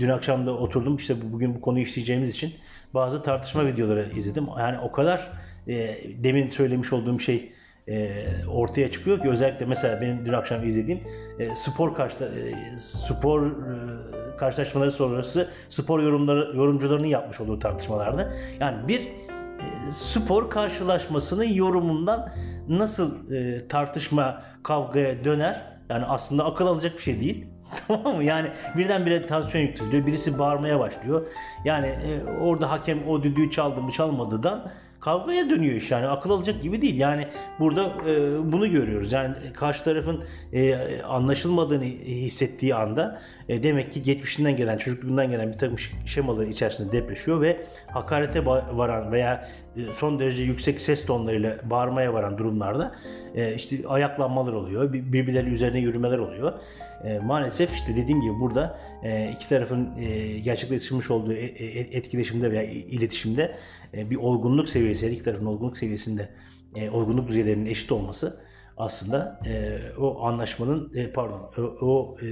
dün 0.00 0.08
akşam 0.08 0.46
da 0.46 0.54
oturdum 0.56 0.96
işte 0.96 1.14
bu- 1.22 1.32
bugün 1.32 1.54
bu 1.54 1.60
konuyu 1.60 1.84
işleyeceğimiz 1.84 2.30
için 2.30 2.52
bazı 2.94 3.22
tartışma 3.22 3.66
videoları 3.66 4.12
izledim. 4.16 4.46
Yani 4.58 4.78
o 4.78 4.92
kadar 4.92 5.32
e, 5.68 5.96
demin 6.24 6.48
söylemiş 6.48 6.92
olduğum 6.92 7.20
şey 7.20 7.52
e, 7.88 8.24
ortaya 8.48 8.90
çıkıyor 8.90 9.20
ki 9.20 9.28
özellikle 9.28 9.66
mesela 9.66 10.00
benim 10.00 10.26
dün 10.26 10.32
akşam 10.32 10.68
izlediğim 10.68 11.00
e, 11.38 11.56
spor 11.56 11.94
karşı 11.94 12.24
e, 12.24 12.78
spor 12.78 13.46
e, 13.46 14.36
karşılaşmaları 14.36 14.92
sonrası 14.92 15.50
spor 15.68 16.00
yorumları 16.00 16.56
yorumcularının 16.56 17.06
yapmış 17.06 17.40
olduğu 17.40 17.58
tartışmalarda 17.58 18.32
yani 18.60 18.88
bir 18.88 19.00
e, 19.00 19.90
spor 19.90 20.50
karşılaşmasının 20.50 21.44
yorumundan 21.44 22.32
nasıl 22.68 23.32
e, 23.32 23.68
tartışma 23.68 24.42
kavgaya 24.62 25.24
döner 25.24 25.62
yani 25.90 26.04
aslında 26.04 26.44
akıl 26.44 26.66
alacak 26.66 26.96
bir 26.96 27.02
şey 27.02 27.20
değil. 27.20 27.46
Tamam 27.88 28.16
mı? 28.16 28.24
Yani 28.24 28.48
birdenbire 28.76 29.22
tansiyon 29.22 29.64
yükseltiyor. 29.64 30.06
Birisi 30.06 30.38
bağırmaya 30.38 30.80
başlıyor. 30.80 31.26
Yani 31.64 31.86
e, 31.86 32.24
orada 32.40 32.70
hakem 32.70 33.08
o 33.08 33.22
düdüğü 33.22 33.50
çaldı 33.50 33.80
mı 33.80 33.90
çalmadıdan 33.90 34.72
kavgaya 35.10 35.50
dönüyor 35.50 35.74
iş 35.74 35.90
yani 35.90 36.06
akıl 36.06 36.30
alacak 36.30 36.62
gibi 36.62 36.82
değil. 36.82 36.98
Yani 36.98 37.28
burada 37.60 37.92
e, 38.06 38.52
bunu 38.52 38.70
görüyoruz. 38.70 39.12
Yani 39.12 39.34
karşı 39.54 39.84
tarafın 39.84 40.24
e, 40.52 40.74
anlaşılmadığını 41.02 41.84
hissettiği 41.84 42.74
anda 42.74 43.20
e, 43.48 43.62
demek 43.62 43.92
ki 43.92 44.02
geçmişinden 44.02 44.56
gelen, 44.56 44.76
çocukluğundan 44.78 45.30
gelen 45.30 45.52
bir 45.52 45.58
takım 45.58 45.76
şemaları 46.06 46.46
içerisinde 46.48 46.92
depreşiyor 46.92 47.40
ve 47.40 47.56
hakarete 47.86 48.46
varan 48.46 49.12
veya 49.12 49.48
e, 49.76 49.92
son 49.92 50.18
derece 50.20 50.42
yüksek 50.42 50.80
ses 50.80 51.06
tonlarıyla 51.06 51.56
bağırmaya 51.64 52.14
varan 52.14 52.38
durumlarda 52.38 52.94
e, 53.34 53.54
işte 53.54 53.76
ayaklanmalar 53.88 54.52
oluyor, 54.52 54.92
bir- 54.92 55.12
birbirlerinin 55.12 55.54
üzerine 55.54 55.78
yürümeler 55.78 56.18
oluyor. 56.18 56.52
E, 57.04 57.18
maalesef 57.18 57.74
işte 57.74 57.96
dediğim 57.96 58.20
gibi 58.20 58.40
burada 58.40 58.78
e, 59.02 59.30
iki 59.30 59.48
tarafın 59.48 59.96
e, 59.98 60.38
gerçekleştirmiş 60.38 61.10
olduğu 61.10 61.32
e- 61.32 61.44
e- 61.44 61.96
etkileşimde 61.96 62.50
veya 62.50 62.62
iletişimde 62.62 63.54
e, 63.94 64.10
bir 64.10 64.16
olgunluk 64.16 64.68
seviyesi, 64.68 65.06
her 65.06 65.10
iki 65.12 65.22
tarafın 65.22 65.46
olgunluk 65.46 65.76
seviyesinde 65.78 66.28
e, 66.74 66.90
olgunluk 66.90 67.28
düzeylerinin 67.28 67.66
eşit 67.66 67.92
olması 67.92 68.40
aslında 68.76 69.40
e, 69.46 69.78
o 69.98 70.24
anlaşmanın 70.24 70.92
e, 70.94 71.10
pardon 71.12 71.50
o, 71.58 71.62
o 71.62 72.16
e, 72.22 72.26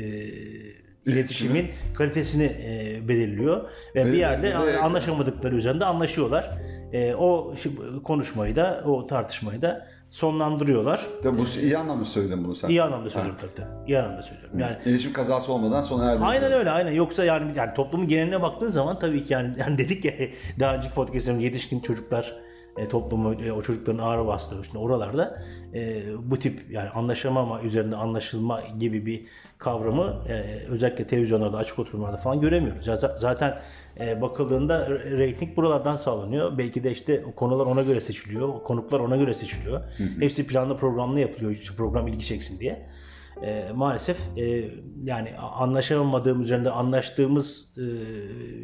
iletişimin 1.06 1.68
kalitesini 1.94 2.44
e, 2.44 3.00
belirliyor 3.08 3.70
ve 3.94 4.04
Ve- 4.06 4.12
bir 4.12 4.18
yerde 4.18 4.56
anlaşamadıkları 4.56 5.56
üzerinde 5.56 5.84
anlaşıyorlar. 5.84 6.58
E, 6.92 7.14
o 7.14 7.54
konuşmayı 8.04 8.56
da 8.56 8.84
o 8.86 9.06
tartışmayı 9.06 9.62
da 9.62 9.86
sonlandırıyorlar. 10.14 11.06
Tabii 11.22 11.38
bu 11.38 11.44
iyi 11.62 11.78
anlamda 11.78 12.04
söyledin 12.04 12.44
bunu 12.44 12.54
sen. 12.54 12.68
İyi 12.68 12.82
anlamda 12.82 13.10
söylüyorum 13.10 13.38
tabii 13.40 13.54
tabii. 13.54 13.90
İyi 13.90 13.98
anlamda 13.98 14.22
söylüyorum. 14.22 14.58
Yani 14.58 14.76
İletişim 14.84 15.12
kazası 15.12 15.52
olmadan 15.52 15.82
sona 15.82 16.12
erdi. 16.12 16.24
Aynen 16.24 16.52
öyle 16.52 16.70
aynen. 16.70 16.92
Yoksa 16.92 17.24
yani 17.24 17.52
yani 17.56 17.74
toplumun 17.74 18.08
geneline 18.08 18.42
baktığın 18.42 18.68
zaman 18.68 18.98
tabii 18.98 19.24
ki 19.24 19.32
yani, 19.32 19.54
yani 19.58 19.78
dedik 19.78 20.04
ya 20.04 20.12
daha 20.60 20.74
önceki 20.74 20.94
podcastlerimde 20.94 21.44
yetişkin 21.44 21.80
çocuklar 21.80 22.36
e, 22.76 22.88
toplumu 22.88 23.34
e, 23.34 23.52
o 23.52 23.62
çocukların 23.62 23.98
ağır 23.98 24.26
bastığı 24.26 24.60
işte 24.62 24.78
oralarda 24.78 25.42
e, 25.74 26.02
bu 26.30 26.38
tip 26.38 26.70
yani 26.70 26.88
anlaşamama 26.88 27.62
üzerinde 27.62 27.96
anlaşılma 27.96 28.60
gibi 28.78 29.06
bir 29.06 29.26
kavramı 29.64 30.14
e, 30.28 30.66
özellikle 30.68 31.06
televizyonlarda 31.06 31.56
açık 31.56 31.78
oturumlarda 31.78 32.16
falan 32.16 32.40
göremiyoruz. 32.40 32.86
Ya 32.86 32.96
zaten 32.96 33.58
e, 34.00 34.20
bakıldığında 34.20 34.88
reyting 34.90 35.56
buralardan 35.56 35.96
sağlanıyor. 35.96 36.58
Belki 36.58 36.84
de 36.84 36.90
işte 36.90 37.24
konular 37.36 37.66
ona 37.66 37.82
göre 37.82 38.00
seçiliyor. 38.00 38.62
Konuklar 38.62 39.00
ona 39.00 39.16
göre 39.16 39.34
seçiliyor. 39.34 39.80
Hepsi 40.20 40.46
planlı 40.46 40.76
programlı 40.76 41.20
yapılıyor 41.20 41.52
işte 41.52 41.74
program 41.76 42.08
ilgi 42.08 42.26
çeksin 42.26 42.60
diye. 42.60 42.86
E, 43.42 43.72
maalesef 43.74 44.16
e, 44.36 44.70
yani 45.04 45.36
anlaşamadığım 45.36 46.42
üzerinde 46.42 46.70
anlaştığımız 46.70 47.74
e, 47.78 47.84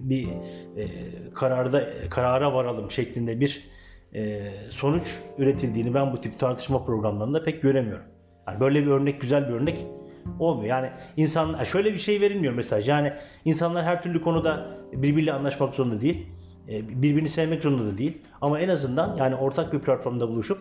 bir 0.08 0.28
e, 0.76 0.88
kararda 1.34 1.84
karara 2.10 2.54
varalım 2.54 2.90
şeklinde 2.90 3.40
bir 3.40 3.70
e, 4.14 4.52
sonuç 4.68 5.18
üretildiğini 5.38 5.94
ben 5.94 6.12
bu 6.12 6.20
tip 6.20 6.38
tartışma 6.38 6.84
programlarında 6.84 7.44
pek 7.44 7.62
göremiyorum. 7.62 8.04
Yani 8.48 8.60
böyle 8.60 8.82
bir 8.82 8.90
örnek 8.90 9.20
güzel 9.20 9.48
bir 9.48 9.52
örnek 9.52 9.86
olmuyor. 10.38 10.68
Yani 10.68 10.90
insan 11.16 11.64
şöyle 11.64 11.94
bir 11.94 11.98
şey 11.98 12.20
verilmiyor 12.20 12.54
mesaj. 12.54 12.88
Yani 12.88 13.12
insanlar 13.44 13.84
her 13.84 14.02
türlü 14.02 14.22
konuda 14.22 14.66
birbiriyle 14.92 15.32
anlaşmak 15.32 15.74
zorunda 15.74 16.00
değil. 16.00 16.26
E, 16.70 17.02
birbirini 17.02 17.28
sevmek 17.28 17.62
zorunda 17.62 17.84
da 17.84 17.98
değil. 17.98 18.18
Ama 18.40 18.60
en 18.60 18.68
azından 18.68 19.16
yani 19.16 19.34
ortak 19.34 19.72
bir 19.72 19.78
platformda 19.78 20.28
buluşup 20.28 20.58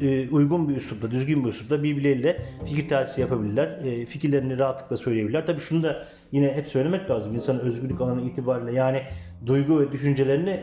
e, 0.00 0.30
uygun 0.30 0.68
bir 0.68 0.76
üslupla, 0.76 1.10
düzgün 1.10 1.44
bir 1.44 1.48
üslupla 1.48 1.82
birbirleriyle 1.82 2.42
fikir 2.66 2.88
tercihsi 2.88 3.20
yapabilirler. 3.20 3.66
E, 3.84 4.06
Fikirlerini 4.06 4.58
rahatlıkla 4.58 4.96
söyleyebilirler. 4.96 5.46
Tabii 5.46 5.60
şunu 5.60 5.82
da 5.82 6.04
yine 6.32 6.52
hep 6.52 6.68
söylemek 6.68 7.10
lazım. 7.10 7.34
İnsanın 7.34 7.58
özgürlük 7.58 8.00
alanı 8.00 8.22
itibariyle 8.22 8.72
yani 8.72 9.02
duygu 9.46 9.80
ve 9.80 9.92
düşüncelerini 9.92 10.60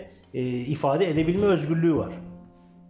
ifade 0.68 1.10
edebilme 1.10 1.46
özgürlüğü 1.46 1.96
var. 1.96 2.14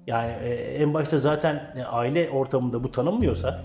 Yani 0.07 0.31
en 0.77 0.93
başta 0.93 1.17
zaten 1.17 1.73
aile 1.89 2.29
ortamında 2.29 2.83
bu 2.83 2.91
tanınmıyorsa 2.91 3.63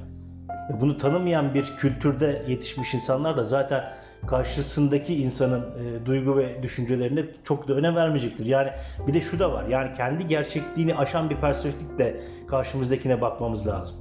bunu 0.81 0.99
tanımayan 0.99 1.55
bir 1.55 1.65
kültürde 1.65 2.43
yetişmiş 2.49 2.95
insanlar 2.95 3.37
da 3.37 3.45
zaten 3.45 3.85
karşısındaki 4.27 5.23
insanın 5.23 5.61
e, 5.61 6.07
duygu 6.07 6.37
ve 6.37 6.63
düşüncelerine 6.63 7.25
çok 7.45 7.69
da 7.69 7.75
önem 7.75 7.97
vermeyecektir. 7.97 8.47
Yani 8.47 8.71
bir 9.07 9.15
de 9.15 9.21
şu 9.21 9.39
da 9.39 9.53
var. 9.53 9.65
Yani 9.65 9.93
kendi 9.93 10.27
gerçekliğini 10.27 10.95
aşan 10.95 11.31
bir 11.31 11.37
perspektifle 11.37 12.21
karşımızdakine 12.49 13.21
bakmamız 13.21 13.67
lazım. 13.67 13.97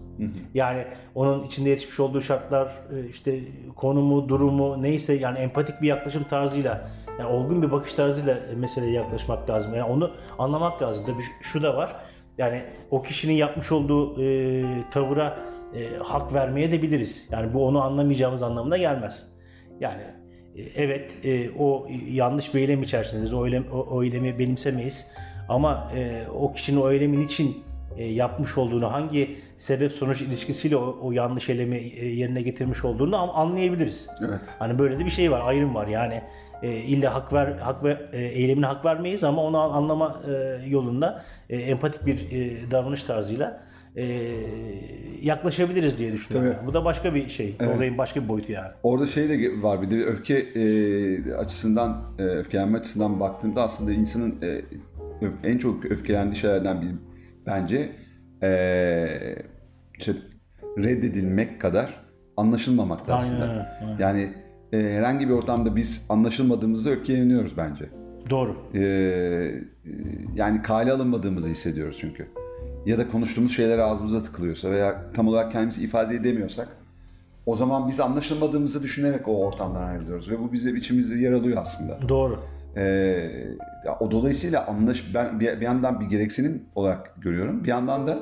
Yani 0.54 0.86
onun 1.16 1.44
içinde 1.44 1.70
yetişmiş 1.70 2.00
olduğu 2.00 2.22
şartlar, 2.22 2.68
e, 2.68 3.08
işte 3.10 3.40
konumu, 3.76 4.30
durumu 4.30 4.84
neyse 4.84 5.14
yani 5.14 5.40
empatik 5.40 5.82
bir 5.82 5.88
yaklaşım 5.88 6.24
tarzıyla, 6.24 6.90
yani 7.20 7.30
olgun 7.30 7.62
bir 7.62 7.72
bakış 7.72 7.94
tarzıyla 7.94 8.38
meseleye 8.56 8.92
yaklaşmak 8.92 9.50
lazım. 9.50 9.76
Yani 9.76 9.92
onu 9.92 10.12
anlamak 10.40 10.82
lazım. 10.82 11.04
Tabii 11.08 11.24
şu 11.42 11.64
da 11.64 11.78
var. 11.78 11.96
Yani 12.38 12.64
o 12.92 13.02
kişinin 13.02 13.34
yapmış 13.34 13.72
olduğu 13.72 14.22
e, 14.24 14.64
tavıra 14.92 15.38
e, 15.76 15.98
hak 16.04 16.34
vermeye 16.34 16.72
de 16.72 16.82
biliriz. 16.82 17.28
Yani 17.32 17.54
bu 17.54 17.68
onu 17.68 17.82
anlamayacağımız 17.82 18.44
anlamına 18.44 18.78
gelmez. 18.78 19.32
Yani 19.80 20.02
e, 20.56 20.62
evet 20.76 21.12
e, 21.24 21.50
o 21.60 21.88
yanlış 22.10 22.54
bir 22.54 22.60
eylem 22.60 22.84
içerisindeyiz. 22.84 23.34
O, 23.34 23.46
eylem, 23.46 23.66
o, 23.74 23.78
o 23.78 24.04
eylemi 24.04 24.40
benimsemeyiz. 24.40 25.12
Ama 25.50 25.92
e, 25.96 26.28
o 26.36 26.54
kişinin 26.54 26.82
o 26.82 26.92
eylemin 26.92 27.26
için 27.26 27.64
e, 27.98 28.04
yapmış 28.04 28.58
olduğunu, 28.58 28.92
hangi 28.92 29.38
sebep 29.58 29.92
sonuç 29.92 30.22
ilişkisiyle 30.22 30.78
o, 30.78 30.98
o 31.02 31.12
yanlış 31.12 31.50
eylemi 31.50 31.78
e, 31.78 32.06
yerine 32.06 32.42
getirmiş 32.42 32.86
olduğunu 32.86 33.18
an- 33.18 33.48
anlayabiliriz. 33.48 34.10
Evet. 34.28 34.56
Hani 34.60 34.80
böyle 34.80 35.00
de 35.00 35.06
bir 35.06 35.10
şey 35.10 35.32
var, 35.32 35.42
ayrım 35.46 35.76
var. 35.76 35.88
Yani 35.88 36.22
e, 36.64 36.72
illa 36.72 37.14
hak 37.14 37.34
ver 37.34 37.48
hak 37.48 37.84
ve 37.84 37.98
e, 38.14 38.22
eylemine 38.22 38.66
hak 38.66 38.86
vermeyiz 38.86 39.24
ama 39.24 39.44
onu 39.44 39.58
anlama 39.58 40.22
e, 40.28 40.62
yolunda 40.68 41.24
e, 41.50 41.58
empatik 41.58 42.06
bir 42.06 42.32
e, 42.32 42.72
davranış 42.72 43.04
tarzıyla 43.04 43.62
e, 43.96 44.06
yaklaşabiliriz 45.22 45.98
diye 45.98 46.14
düşünüyorum. 46.14 46.54
Tabii. 46.58 46.68
Bu 46.68 46.74
da 46.74 46.86
başka 46.86 47.16
bir 47.16 47.30
şey. 47.30 47.56
Olayın 47.76 47.98
başka 47.98 48.24
bir 48.24 48.28
boyutu 48.28 48.52
yani. 48.52 48.72
Orada 48.84 49.08
şey 49.08 49.30
de 49.30 49.62
var 49.62 49.82
bir 49.82 49.90
de 49.90 50.06
öfke 50.06 50.38
e, 50.38 51.34
açısından, 51.34 52.04
e, 52.20 52.24
öfkelenme 52.24 52.78
açısından 52.78 53.20
baktığımda 53.20 53.64
aslında 53.64 53.92
insanın 53.92 54.42
e, 54.42 54.62
en 55.44 55.58
çok 55.58 55.86
öfkelendiği 55.86 56.36
şeylerden 56.36 56.82
biri 56.82 56.92
bence 57.46 57.92
e, 58.44 58.50
işte 60.00 60.12
reddedilmek 60.78 61.62
kadar 61.62 62.06
anlaşılmamak 62.38 63.08
da 63.08 63.16
Aynen 63.16 63.26
aslında. 63.26 63.52
öyle, 63.52 63.66
aynen. 63.82 63.98
Yani 64.00 64.34
e, 64.74 64.78
herhangi 64.78 65.28
bir 65.28 65.34
ortamda 65.34 65.76
biz 65.76 66.06
anlaşılmadığımızda 66.10 66.90
öfkeleniyoruz 66.90 67.58
bence. 67.58 67.86
Doğru. 68.30 68.56
Ee, 68.74 68.80
e, 68.80 69.62
yani 70.36 70.62
kale 70.62 70.92
alınmadığımızı 70.92 71.50
hissediyoruz 71.50 71.98
çünkü. 72.00 72.28
Ya 72.86 72.98
da 72.98 73.12
konuştuğumuz 73.12 73.56
şeyler 73.56 73.80
ağzımıza 73.80 74.24
tıkılıyorsa 74.24 74.72
veya 74.72 75.12
tam 75.14 75.28
olarak 75.28 75.52
kendimizi 75.52 75.84
ifade 75.84 76.16
edemiyorsak 76.16 76.68
o 77.46 77.56
zaman 77.56 77.90
biz 77.90 78.00
anlaşılmadığımızı 78.00 78.84
düşünerek 78.84 79.28
o 79.28 79.46
ortamdan 79.46 79.82
ayrılıyoruz 79.82 80.32
ve 80.32 80.40
bu 80.40 80.54
bize 80.54 80.72
içimizde 80.72 81.16
yer 81.16 81.32
alıyor 81.32 81.58
aslında. 81.58 82.10
Doğru. 82.10 82.40
Ee, 82.78 83.32
o 84.00 84.12
dolayısıyla 84.12 84.68
anlaş 84.68 85.14
ben 85.14 85.40
bir, 85.40 85.60
bir 85.60 85.66
yandan 85.66 86.00
bir 86.00 86.06
gereksinim 86.06 86.64
olarak 86.76 87.22
görüyorum. 87.22 87.64
Bir 87.64 87.70
yandan 87.70 88.08
da 88.08 88.20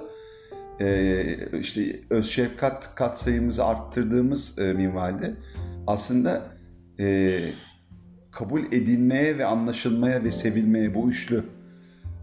e, 0.80 1.60
işte 1.60 2.00
öz 2.10 2.30
şefkat 2.30 2.96
katsayımızı 2.96 3.66
arttırdığımız 3.66 4.60
e, 4.60 4.74
minvalde 4.74 5.34
aslında 5.88 6.42
e, 7.00 7.40
kabul 8.32 8.64
edilmeye 8.72 9.38
ve 9.38 9.46
anlaşılmaya 9.46 10.24
ve 10.24 10.32
sevilmeye 10.32 10.96
bu 10.96 11.10
üçlü 11.10 11.44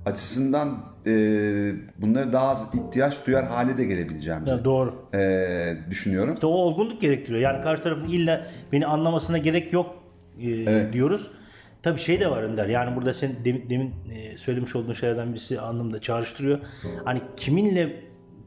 açısından 0.07 0.78
e, 1.07 1.11
bunlara 1.99 2.33
daha 2.33 2.49
az 2.49 2.66
ihtiyaç 2.75 3.26
duyar 3.26 3.45
hale 3.47 3.78
de 3.78 3.85
gelebileceğimizi 3.85 4.50
Ya 4.50 4.64
doğru. 4.64 5.09
e, 5.14 5.90
düşünüyorum. 5.90 6.35
İşte 6.35 6.47
o 6.47 6.50
olgunluk 6.50 7.00
gerektiriyor. 7.00 7.40
Yani 7.40 7.62
karşı 7.62 7.83
tarafın 7.83 8.09
illa 8.09 8.47
beni 8.73 8.87
anlamasına 8.87 9.38
gerek 9.38 9.73
yok 9.73 9.95
e, 10.40 10.50
Evet. 10.50 10.92
diyoruz. 10.92 11.30
Tabii 11.83 12.00
şey 12.00 12.21
de 12.21 12.30
var 12.30 12.42
Önder. 12.42 12.66
Yani 12.66 12.97
burada 12.97 13.12
sen 13.12 13.30
demin, 13.45 13.71
demin 13.71 13.95
e, 14.14 14.37
söylemiş 14.37 14.76
olduğun 14.76 14.92
şeylerden 14.92 15.30
birisi 15.33 15.61
anlamda 15.61 16.00
çağrıştırıyor. 16.00 16.59
Hani 17.04 17.21
kiminle 17.37 17.97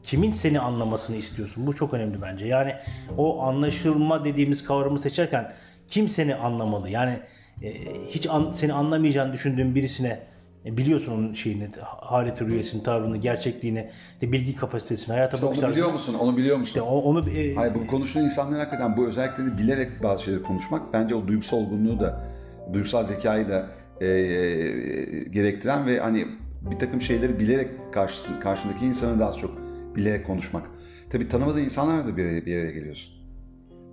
kimin 0.02 0.30
seni 0.32 0.60
anlamasını 0.60 1.16
istiyorsun? 1.16 1.66
Bu 1.66 1.76
çok 1.76 1.94
önemli 1.94 2.22
bence. 2.22 2.46
Yani 2.46 2.74
o 3.18 3.42
anlaşılma 3.42 4.24
dediğimiz 4.24 4.64
kavramı 4.64 4.98
seçerken 4.98 5.52
kim 5.88 6.08
seni 6.08 6.34
anlamalı? 6.34 6.90
Yani 6.90 7.18
e, 7.62 7.70
hiç 8.08 8.26
an- 8.30 8.52
seni 8.52 8.72
anlamayacağını 8.72 9.32
düşündüğün 9.32 9.74
birisine 9.74 10.18
e, 10.66 10.76
biliyorsun 10.76 11.12
onun 11.12 11.34
şeyini, 11.34 11.68
haleti 11.80 12.46
rüyesini, 12.46 12.82
tavrını, 12.82 13.16
gerçekliğini, 13.16 13.90
işte 14.14 14.32
bilgi 14.32 14.56
kapasitesini, 14.56 15.14
hayata 15.14 15.36
İşte 15.36 15.46
bakış 15.46 15.58
onu 15.58 15.60
tarzını. 15.62 15.76
biliyor 15.76 15.92
musun? 15.92 16.14
Onu 16.20 16.36
biliyor 16.36 16.56
musun? 16.56 16.66
İşte 16.66 16.82
o- 16.82 16.98
onu 17.00 17.30
e, 17.30 17.54
Hayır 17.54 17.74
bu 17.74 17.86
konuştuğun 17.86 18.20
insanların 18.20 18.58
hakikaten 18.58 18.96
bu 18.96 19.06
özellikleri 19.06 19.58
bilerek 19.58 20.02
bazı 20.02 20.24
şeyleri 20.24 20.42
konuşmak 20.42 20.92
bence 20.92 21.14
o 21.14 21.26
duygusal 21.28 21.56
olgunluğu 21.58 22.00
da 22.00 22.24
duygusal 22.72 23.04
zekayı 23.04 23.48
da 23.48 23.66
e, 24.00 24.06
e, 24.06 25.24
gerektiren 25.24 25.86
ve 25.86 26.00
hani 26.00 26.26
bir 26.70 26.78
takım 26.78 27.00
şeyleri 27.00 27.38
bilerek 27.38 27.68
karşı, 27.92 28.40
karşındaki 28.40 28.84
insanı 28.86 29.20
daha 29.20 29.32
çok 29.32 29.50
bilerek 29.96 30.26
konuşmak. 30.26 30.62
Tabii 31.10 31.28
tanımadığın 31.28 31.60
insanlarla 31.64 32.06
da 32.06 32.16
bir 32.16 32.24
araya, 32.24 32.46
bir 32.46 32.56
araya 32.58 32.70
geliyorsun. 32.72 33.14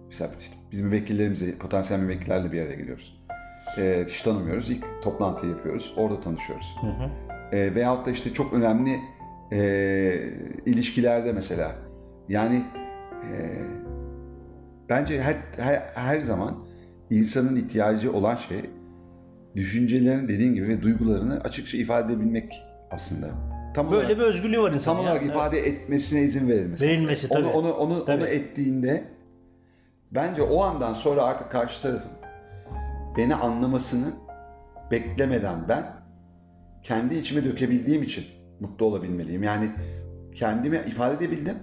Mesela 0.08 0.32
işte 0.40 0.56
bizim 0.72 0.88
müvekkillerimizle, 0.88 1.56
potansiyel 1.56 2.00
müvekkillerle 2.02 2.52
bir 2.52 2.62
araya 2.62 2.76
geliyoruz. 2.76 3.21
E, 3.78 4.06
hiç 4.08 4.22
tanımıyoruz. 4.22 4.70
İlk 4.70 4.86
toplantıyı 5.04 5.52
yapıyoruz. 5.52 5.94
Orada 5.98 6.22
tanışıyoruz. 6.22 6.76
E, 7.52 7.76
veyahut 7.76 8.06
da 8.06 8.12
işte 8.12 8.34
çok 8.34 8.54
önemli 8.54 9.00
e, 9.52 9.60
ilişkilerde 10.66 11.32
mesela. 11.32 11.76
Yani 12.30 12.64
e, 13.24 13.34
bence 14.90 15.22
her, 15.22 15.36
her, 15.58 15.76
her 15.94 16.20
zaman 16.20 16.56
insanın 17.10 17.56
ihtiyacı 17.56 18.14
olan 18.14 18.36
şey 18.36 18.70
düşüncelerini 19.56 20.28
dediğin 20.28 20.54
gibi 20.54 20.68
ve 20.68 20.82
duygularını 20.82 21.42
açıkça 21.42 21.78
ifade 21.78 22.14
edebilmek 22.14 22.64
aslında. 22.92 23.28
Tam 23.76 23.92
böyle 23.92 24.06
olarak, 24.06 24.18
bir 24.18 24.24
özgürlüğü 24.24 24.62
var 24.62 24.72
insanın. 24.72 24.98
tam 24.98 25.06
olarak 25.06 25.24
ifade 25.24 25.68
etmesine 25.68 26.22
izin 26.22 26.50
verilmesi. 26.50 26.88
Verilmesi, 26.88 27.28
onu, 27.28 27.42
tabii. 27.42 27.48
Onu, 27.48 27.74
onu, 27.74 28.06
Tabii. 28.06 28.22
onu 28.22 28.28
ettiğinde 28.28 29.04
bence 30.12 30.42
o 30.42 30.64
andan 30.64 30.94
sonra 30.94 31.24
artık 31.24 31.52
karşı 31.52 31.82
tarafın 31.82 32.12
beni 33.18 33.36
anlamasını 33.36 34.14
beklemeden 34.92 35.70
ben 35.70 35.86
kendi 36.84 37.16
içime 37.16 37.46
dökebildiğim 37.46 38.04
için 38.04 38.26
mutlu 38.60 38.86
olabilmeliyim. 38.86 39.44
Yani 39.44 39.72
kendimi 40.36 40.78
ifade 40.78 41.16
edebildim. 41.26 41.58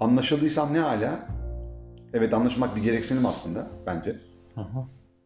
Anlaşıldıysam 0.00 0.74
ne 0.74 0.78
hala? 0.78 1.26
Evet 2.14 2.34
anlaşmak 2.34 2.76
bir 2.76 2.82
gereksinim 2.82 3.26
aslında 3.26 3.66
bence. 3.86 4.16
Hı. 4.54 4.60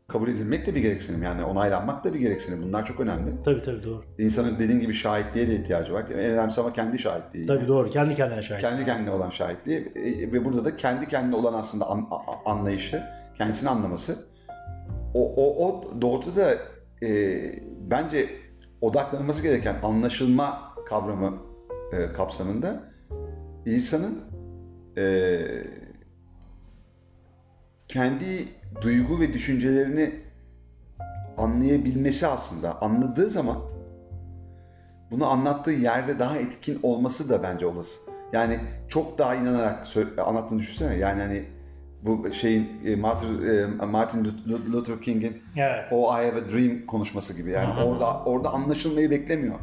Kabul 0.09 0.29
edilmek 0.29 0.67
de 0.67 0.75
bir 0.75 0.81
gereksinim. 0.81 1.23
Yani 1.23 1.45
onaylanmak 1.45 2.05
da 2.05 2.15
bir 2.15 2.19
gereksinim. 2.19 2.63
Bunlar 2.63 2.87
çok 2.87 3.01
önemli. 3.01 3.43
Tabii 3.45 3.63
tabii 3.63 3.85
doğru. 3.85 4.03
İnsanın 4.19 4.59
dediğin 4.59 4.81
gibi 4.81 4.95
şahitliğe 4.95 5.49
de 5.49 5.55
ihtiyacı 5.55 5.93
var. 5.93 6.05
En 6.11 6.19
önemlisi 6.31 6.61
ama 6.61 6.73
kendi 6.73 6.99
şahitliği. 6.99 7.47
Tabii 7.47 7.69
doğru. 7.69 7.91
Kendi 7.91 8.15
kendine 8.17 8.43
şahit. 8.43 8.61
Kendi 8.63 8.85
kendine 8.85 9.11
olan 9.11 9.31
şahitliği 9.31 9.79
e, 9.79 10.33
ve 10.33 10.45
burada 10.45 10.65
da 10.65 10.77
kendi 10.77 11.09
kendine 11.09 11.37
olan 11.37 11.55
aslında 11.55 11.91
an- 11.91 12.09
anlayışı, 12.45 13.03
kendisini 13.39 13.71
anlaması. 13.71 14.30
O, 15.15 15.35
o, 15.37 15.67
o 15.67 16.01
doğruda 16.01 16.37
da 16.37 16.59
e, 17.07 17.41
bence 17.91 18.29
odaklanması 18.81 19.43
gereken 19.43 19.77
anlaşılma 19.83 20.75
kavramı 20.89 21.35
e, 21.93 22.13
kapsamında 22.13 22.83
insanın 23.67 24.21
e, 24.97 25.39
kendi 27.89 28.49
duygu 28.83 29.21
ve 29.21 29.33
düşüncelerini 29.33 30.15
anlayabilmesi 31.39 32.27
aslında. 32.27 32.83
Anladığı 32.83 33.29
zaman 33.29 33.59
bunu 35.11 35.27
anlattığı 35.27 35.71
yerde 35.71 36.19
daha 36.19 36.39
etkin 36.39 36.81
olması 36.83 37.29
da 37.29 37.43
bence 37.43 37.67
olası. 37.67 38.01
Yani 38.33 38.61
çok 38.89 39.19
daha 39.19 39.35
inanarak 39.35 39.87
anlattığını 40.19 40.59
düşünsene. 40.59 40.95
Yani 40.97 41.21
hani 41.21 41.45
bu 42.03 42.33
şeyin 42.33 42.69
e, 42.87 42.97
Martin, 42.97 43.29
e, 43.81 43.85
Martin 43.87 44.25
Luther- 44.25 44.73
Luther 44.73 45.01
King'in 45.03 45.43
Evet. 45.57 45.85
o 45.91 46.05
I 46.13 46.27
have 46.27 46.41
a 46.41 46.51
dream 46.53 46.87
konuşması 46.87 47.37
gibi. 47.37 47.51
Yani 47.51 47.67
Aha. 47.73 47.85
orada 47.85 48.25
orada 48.25 48.51
anlaşılmayı 48.53 49.11
beklemiyor. 49.11 49.55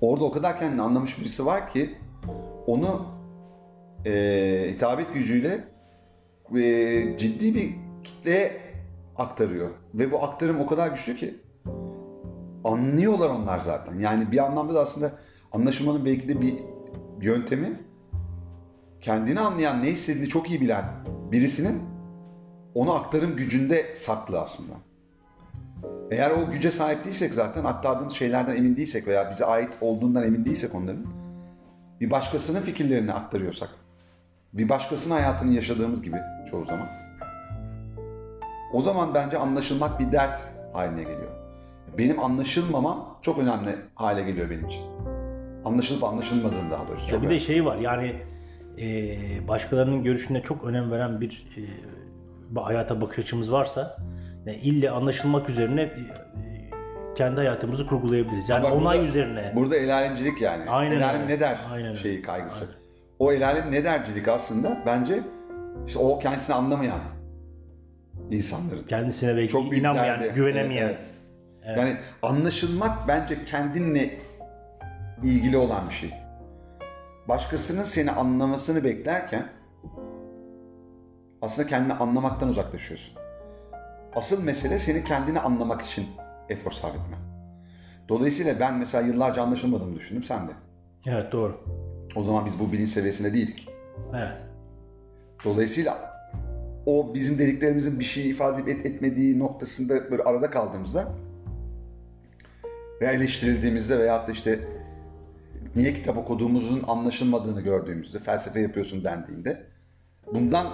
Orada 0.00 0.24
o 0.24 0.32
kadar 0.32 0.58
kendini 0.58 0.82
anlamış 0.82 1.20
birisi 1.20 1.46
var 1.46 1.68
ki 1.68 1.94
onu 2.66 3.06
e, 4.06 4.10
hitabet 4.74 5.14
gücüyle 5.14 5.64
e, 6.56 7.18
ciddi 7.18 7.54
bir 7.54 7.70
kitleye 8.04 8.60
aktarıyor. 9.16 9.70
Ve 9.94 10.12
bu 10.12 10.22
aktarım 10.24 10.60
o 10.60 10.66
kadar 10.66 10.88
güçlü 10.88 11.16
ki 11.16 11.34
anlıyorlar 12.64 13.28
onlar 13.30 13.58
zaten. 13.58 13.98
Yani 13.98 14.32
bir 14.32 14.44
anlamda 14.44 14.74
da 14.74 14.80
aslında 14.80 15.12
anlaşılmanın 15.52 16.04
belki 16.04 16.28
de 16.28 16.40
bir 16.40 16.54
yöntemi 17.20 17.80
kendini 19.02 19.40
anlayan, 19.40 19.82
ne 19.82 19.90
istediğini 19.90 20.28
çok 20.28 20.50
iyi 20.50 20.60
bilen 20.60 20.84
birisinin 21.32 21.82
onu 22.74 22.94
aktarım 22.94 23.36
gücünde 23.36 23.96
saklı 23.96 24.40
aslında. 24.40 24.72
Eğer 26.10 26.30
o 26.30 26.50
güce 26.50 26.70
sahip 26.70 27.04
değilsek 27.04 27.34
zaten 27.34 27.64
aktardığımız 27.64 28.14
şeylerden 28.14 28.56
emin 28.56 28.76
değilsek 28.76 29.06
veya 29.06 29.30
bize 29.30 29.44
ait 29.44 29.78
olduğundan 29.80 30.24
emin 30.24 30.44
değilsek 30.44 30.74
onların 30.74 31.06
bir 32.00 32.10
başkasının 32.10 32.60
fikirlerini 32.60 33.12
aktarıyorsak 33.12 33.68
bir 34.52 34.68
başkasının 34.68 35.14
hayatını 35.14 35.54
yaşadığımız 35.54 36.02
gibi 36.02 36.16
çoğu 36.50 36.64
zaman 36.64 36.88
o 38.72 38.82
zaman 38.82 39.14
bence 39.14 39.38
anlaşılmak 39.38 40.00
bir 40.00 40.12
dert 40.12 40.40
haline 40.72 41.02
geliyor. 41.02 41.32
Benim 41.98 42.20
anlaşılmamam 42.20 43.18
çok 43.22 43.38
önemli 43.38 43.76
hale 43.94 44.22
geliyor 44.22 44.50
benim 44.50 44.66
için. 44.66 44.82
Anlaşılıp 45.64 46.04
anlaşılmadığım 46.04 46.70
daha 46.70 46.88
doğrusu. 46.88 47.08
Çok 47.08 47.22
bir 47.22 47.30
de 47.30 47.40
şey 47.40 47.64
var 47.64 47.76
yani 47.76 48.16
e, 48.78 49.16
başkalarının 49.48 50.02
görüşüne 50.04 50.42
çok 50.42 50.64
önem 50.64 50.90
veren 50.90 51.20
bir 51.20 51.46
e, 52.56 52.60
hayata 52.60 53.00
bakış 53.00 53.18
açımız 53.18 53.52
varsa 53.52 53.96
yani 54.46 54.56
ille 54.58 54.90
anlaşılmak 54.90 55.48
üzerine 55.50 55.82
e, 55.82 55.92
kendi 57.16 57.36
hayatımızı 57.36 57.86
kurgulayabiliriz. 57.86 58.48
Yani 58.48 58.64
Bak 58.64 58.72
onay 58.72 58.98
burada- 58.98 59.08
üzerine. 59.08 59.52
Burada 59.56 59.76
el 59.76 59.94
alemcilik 59.94 60.40
yani. 60.40 60.70
Aynen 60.70 60.96
el 60.96 61.08
alem 61.08 61.28
ne 61.28 61.40
der 61.40 61.58
Aynen 61.72 61.94
şeyi 61.94 62.22
kaygısı. 62.22 62.64
Aynen. 62.64 62.76
O 63.18 63.32
el 63.32 63.46
alem 63.48 63.72
ne 63.72 63.84
dercilik 63.84 64.28
aslında 64.28 64.78
bence 64.86 65.20
işte 65.86 65.98
o 65.98 66.18
kendisini 66.18 66.56
anlamayan 66.56 67.00
insanların. 68.30 68.84
kendisine 68.88 69.36
belki 69.36 69.52
Çok 69.52 69.76
inanmayan, 69.76 70.20
derdi. 70.20 70.34
güvenemeyen. 70.34 70.84
Evet, 70.86 70.98
evet. 71.64 71.76
Yani 71.78 71.96
anlaşılmak 72.22 73.08
bence 73.08 73.44
kendinle 73.46 74.18
ilgili 75.22 75.56
olan 75.56 75.88
bir 75.88 75.94
şey. 75.94 76.10
Başkasının 77.28 77.84
seni 77.84 78.10
anlamasını 78.10 78.84
beklerken 78.84 79.48
aslında 81.42 81.68
kendini 81.68 81.92
anlamaktan 81.92 82.48
uzaklaşıyorsun. 82.48 83.14
Asıl 84.14 84.44
mesele 84.44 84.78
seni 84.78 85.04
kendini 85.04 85.40
anlamak 85.40 85.82
için 85.82 86.06
efor 86.48 86.70
sarf 86.70 86.94
etmen. 86.94 87.20
Dolayısıyla 88.08 88.60
ben 88.60 88.74
mesela 88.74 89.06
yıllarca 89.06 89.42
anlaşılmadığımı 89.42 89.96
düşündüm 89.96 90.22
sen 90.22 90.48
de. 90.48 90.52
Evet 91.06 91.32
doğru. 91.32 91.60
O 92.16 92.22
zaman 92.22 92.46
biz 92.46 92.60
bu 92.60 92.72
bilinç 92.72 92.88
seviyesinde 92.88 93.32
değildik. 93.32 93.68
Evet. 94.14 94.42
Dolayısıyla 95.44 96.12
o 96.86 97.14
bizim 97.14 97.38
dediklerimizin 97.38 98.00
bir 98.00 98.04
şey 98.04 98.30
ifade 98.30 98.72
et, 98.72 98.86
etmediği 98.86 99.38
noktasında 99.38 100.10
böyle 100.10 100.22
arada 100.22 100.50
kaldığımızda 100.50 101.08
ve 103.00 103.06
eleştirildiğimizde 103.06 103.98
veyahut 103.98 104.28
da 104.28 104.32
işte 104.32 104.60
niye 105.76 105.94
kitap 105.94 106.16
okuduğumuzun 106.16 106.82
anlaşılmadığını 106.86 107.60
gördüğümüzde, 107.60 108.18
felsefe 108.18 108.60
yapıyorsun 108.60 109.04
dendiğinde 109.04 109.62
bundan 110.34 110.72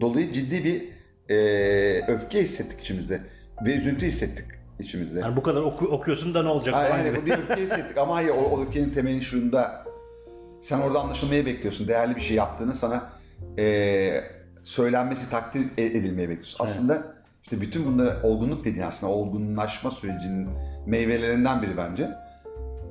dolayı 0.00 0.32
ciddi 0.32 0.64
bir 0.64 0.88
e, 1.34 2.04
öfke 2.08 2.42
hissettik 2.42 2.80
içimizde 2.80 3.20
ve 3.66 3.74
üzüntü 3.74 4.06
hissettik 4.06 4.44
içimizde. 4.78 5.20
Yani 5.20 5.36
bu 5.36 5.42
kadar 5.42 5.60
oku- 5.62 5.88
okuyorsun 5.88 6.34
da 6.34 6.42
ne 6.42 6.48
olacak 6.48 6.74
Hayır, 6.74 6.90
falan 6.90 7.04
yani 7.04 7.26
bir 7.26 7.32
öfke 7.38 7.62
hissettik 7.62 7.98
ama 7.98 8.14
hayır 8.14 8.28
o, 8.28 8.32
o 8.34 8.62
öfkenin 8.62 8.90
temeli 8.90 9.20
şunda. 9.20 9.84
Sen 10.62 10.80
orada 10.80 11.00
anlaşılmayı 11.00 11.46
bekliyorsun. 11.46 11.88
Değerli 11.88 12.16
bir 12.16 12.20
şey 12.20 12.36
yaptığını 12.36 12.74
sana 12.74 13.08
eee, 13.58 14.24
söylenmesi, 14.62 15.30
takdir 15.30 15.66
e- 15.78 15.84
edilmeyi 15.84 16.28
bekliyorsun. 16.28 16.64
Aslında 16.64 17.02
işte 17.42 17.60
bütün 17.60 17.86
bunları 17.86 18.22
olgunluk 18.22 18.64
dediğin 18.64 18.86
aslında 18.86 19.12
olgunlaşma 19.12 19.90
sürecinin 19.90 20.48
meyvelerinden 20.86 21.62
biri 21.62 21.76
bence. 21.76 22.10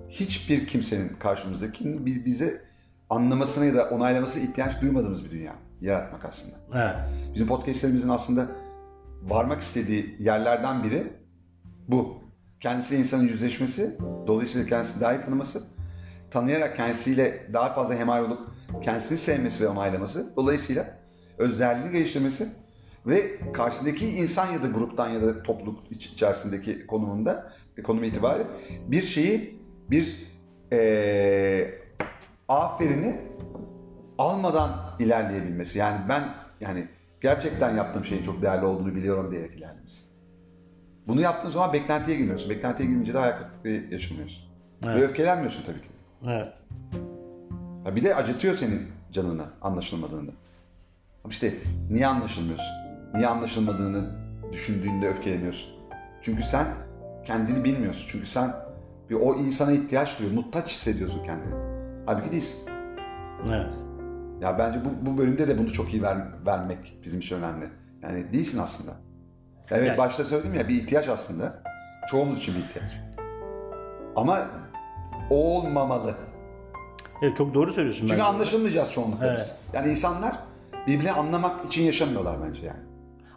Hiçbir 0.10 0.68
kimsenin 0.68 1.10
karşımızdaki 1.20 2.06
bi- 2.06 2.26
bize 2.26 2.62
anlamasına 3.10 3.66
ya 3.66 3.76
da 3.76 3.90
onaylamasına 3.90 4.44
ihtiyaç 4.44 4.82
duymadığımız 4.82 5.26
bir 5.26 5.32
dünya 5.32 5.56
yaratmak 5.82 6.26
aslında. 6.26 6.56
Evet. 6.74 6.96
Bizim 7.34 7.48
podcastlerimizin 7.48 8.10
aslında 8.10 8.48
varmak 9.24 9.62
istediği 9.62 10.16
yerlerden 10.20 10.84
biri 10.84 11.14
bu. 11.88 12.20
Kendisiyle 12.60 13.00
insanın 13.00 13.24
yüzleşmesi, 13.24 13.98
dolayısıyla 14.28 14.68
kendisini 14.68 15.02
daha 15.02 15.14
iyi 15.14 15.22
tanıması, 15.22 15.64
tanıyarak 16.32 16.76
kendisiyle 16.76 17.48
daha 17.54 17.74
fazla 17.74 17.96
hemhal 17.96 18.24
olup 18.24 18.40
kendisini 18.82 19.18
sevmesi 19.18 19.64
ve 19.64 19.68
onaylaması, 19.68 20.34
dolayısıyla 20.36 20.98
özelliğini 21.38 21.92
geliştirmesi 21.92 22.48
ve 23.08 23.40
karşısındaki 23.54 24.10
insan 24.10 24.52
ya 24.52 24.64
da 24.64 24.68
gruptan 24.68 25.10
ya 25.10 25.22
da 25.22 25.44
topluluk 25.44 25.92
iç- 25.92 26.06
içerisindeki 26.08 26.88
konumunda, 26.88 27.52
konum 27.84 28.04
itibariyle 28.04 28.48
bir 28.88 29.04
şeyi, 29.04 29.59
bir 29.92 30.28
eee 30.72 31.82
aferini 32.48 33.22
almadan 34.18 34.96
ilerleyebilmesi. 35.00 35.80
Yani 35.80 36.00
ben 36.10 36.24
yani 36.62 36.88
gerçekten 37.22 37.76
yaptığım 37.76 38.06
şeyin 38.06 38.24
çok 38.24 38.42
değerli 38.42 38.66
olduğunu 38.66 38.96
biliyorum 38.96 39.32
diyerek 39.32 39.56
ilerlemesi. 39.58 40.02
Bunu 41.08 41.22
yaptığın 41.22 41.50
zaman 41.50 41.74
beklentiye 41.74 42.18
girmiyorsun. 42.18 42.50
Beklentiye 42.50 42.90
girince 42.90 43.14
de 43.14 43.18
hayal 43.18 43.38
kırıklığı 43.38 43.94
yaşamıyorsun. 43.94 44.44
Evet. 44.86 44.96
Ve 44.96 45.04
öfkelenmiyorsun 45.06 45.66
tabii 45.66 45.82
ki. 45.82 45.88
Evet. 46.28 46.48
Ha 47.84 47.96
bir 47.96 48.04
de 48.04 48.16
acıtıyor 48.16 48.56
senin 48.56 48.88
canını 49.12 49.44
anlaşılmadığında. 49.62 50.32
Ama 51.24 51.32
işte 51.32 51.54
niye 51.92 52.08
anlaşılmıyorsun? 52.08 52.76
Niye 53.14 53.28
anlaşılmadığını 53.28 54.10
düşündüğünde 54.52 55.10
öfkeleniyorsun? 55.10 55.72
Çünkü 56.22 56.44
sen 56.44 56.68
kendini 57.26 57.64
bilmiyorsun. 57.64 58.08
Çünkü 58.12 58.28
sen 58.28 58.56
bir 59.10 59.16
o 59.16 59.36
insana 59.36 59.72
ihtiyaç 59.72 60.20
duyuyor, 60.20 60.36
muhtaç 60.44 60.70
hissediyorsun 60.72 61.24
kendini. 61.24 61.54
Halbuki 62.06 62.32
değilsin. 62.32 62.60
Evet. 63.50 63.76
Ya 64.42 64.60
bence 64.60 64.80
bu, 64.86 65.06
bu 65.12 65.18
bölümde 65.18 65.48
de 65.48 65.58
bunu 65.58 65.72
çok 65.74 65.94
iyi 65.94 66.04
ver, 66.04 66.18
vermek 66.46 67.00
bizim 67.04 67.20
için 67.20 67.36
önemli. 67.36 67.66
Yani 68.02 68.34
değilsin 68.34 68.60
aslında. 68.60 68.92
Evet 69.72 69.88
Yani- 69.88 69.98
başta 69.98 70.26
söyledim 70.26 70.54
ya 70.54 70.68
bir 70.68 70.76
ihtiyaç 70.76 71.08
aslında. 71.08 71.64
Çoğumuz 72.12 72.38
için 72.38 72.56
bir 72.56 72.60
ihtiyaç. 72.60 73.00
Ama 74.16 74.48
o 75.30 75.36
olmamalı. 75.58 76.16
Evet 77.22 77.38
çok 77.38 77.54
doğru 77.54 77.74
söylüyorsun 77.74 78.02
Çünkü 78.02 78.14
bence. 78.14 78.24
anlaşılmayacağız 78.24 78.92
çoğunlukla 78.92 79.28
Evet. 79.28 79.40
biz. 79.40 79.56
Yani 79.74 79.90
insanlar 79.90 80.36
birbirini 80.88 81.12
anlamak 81.12 81.66
için 81.66 81.84
yaşamıyorlar 81.84 82.38
bence 82.48 82.66
yani. 82.66 82.80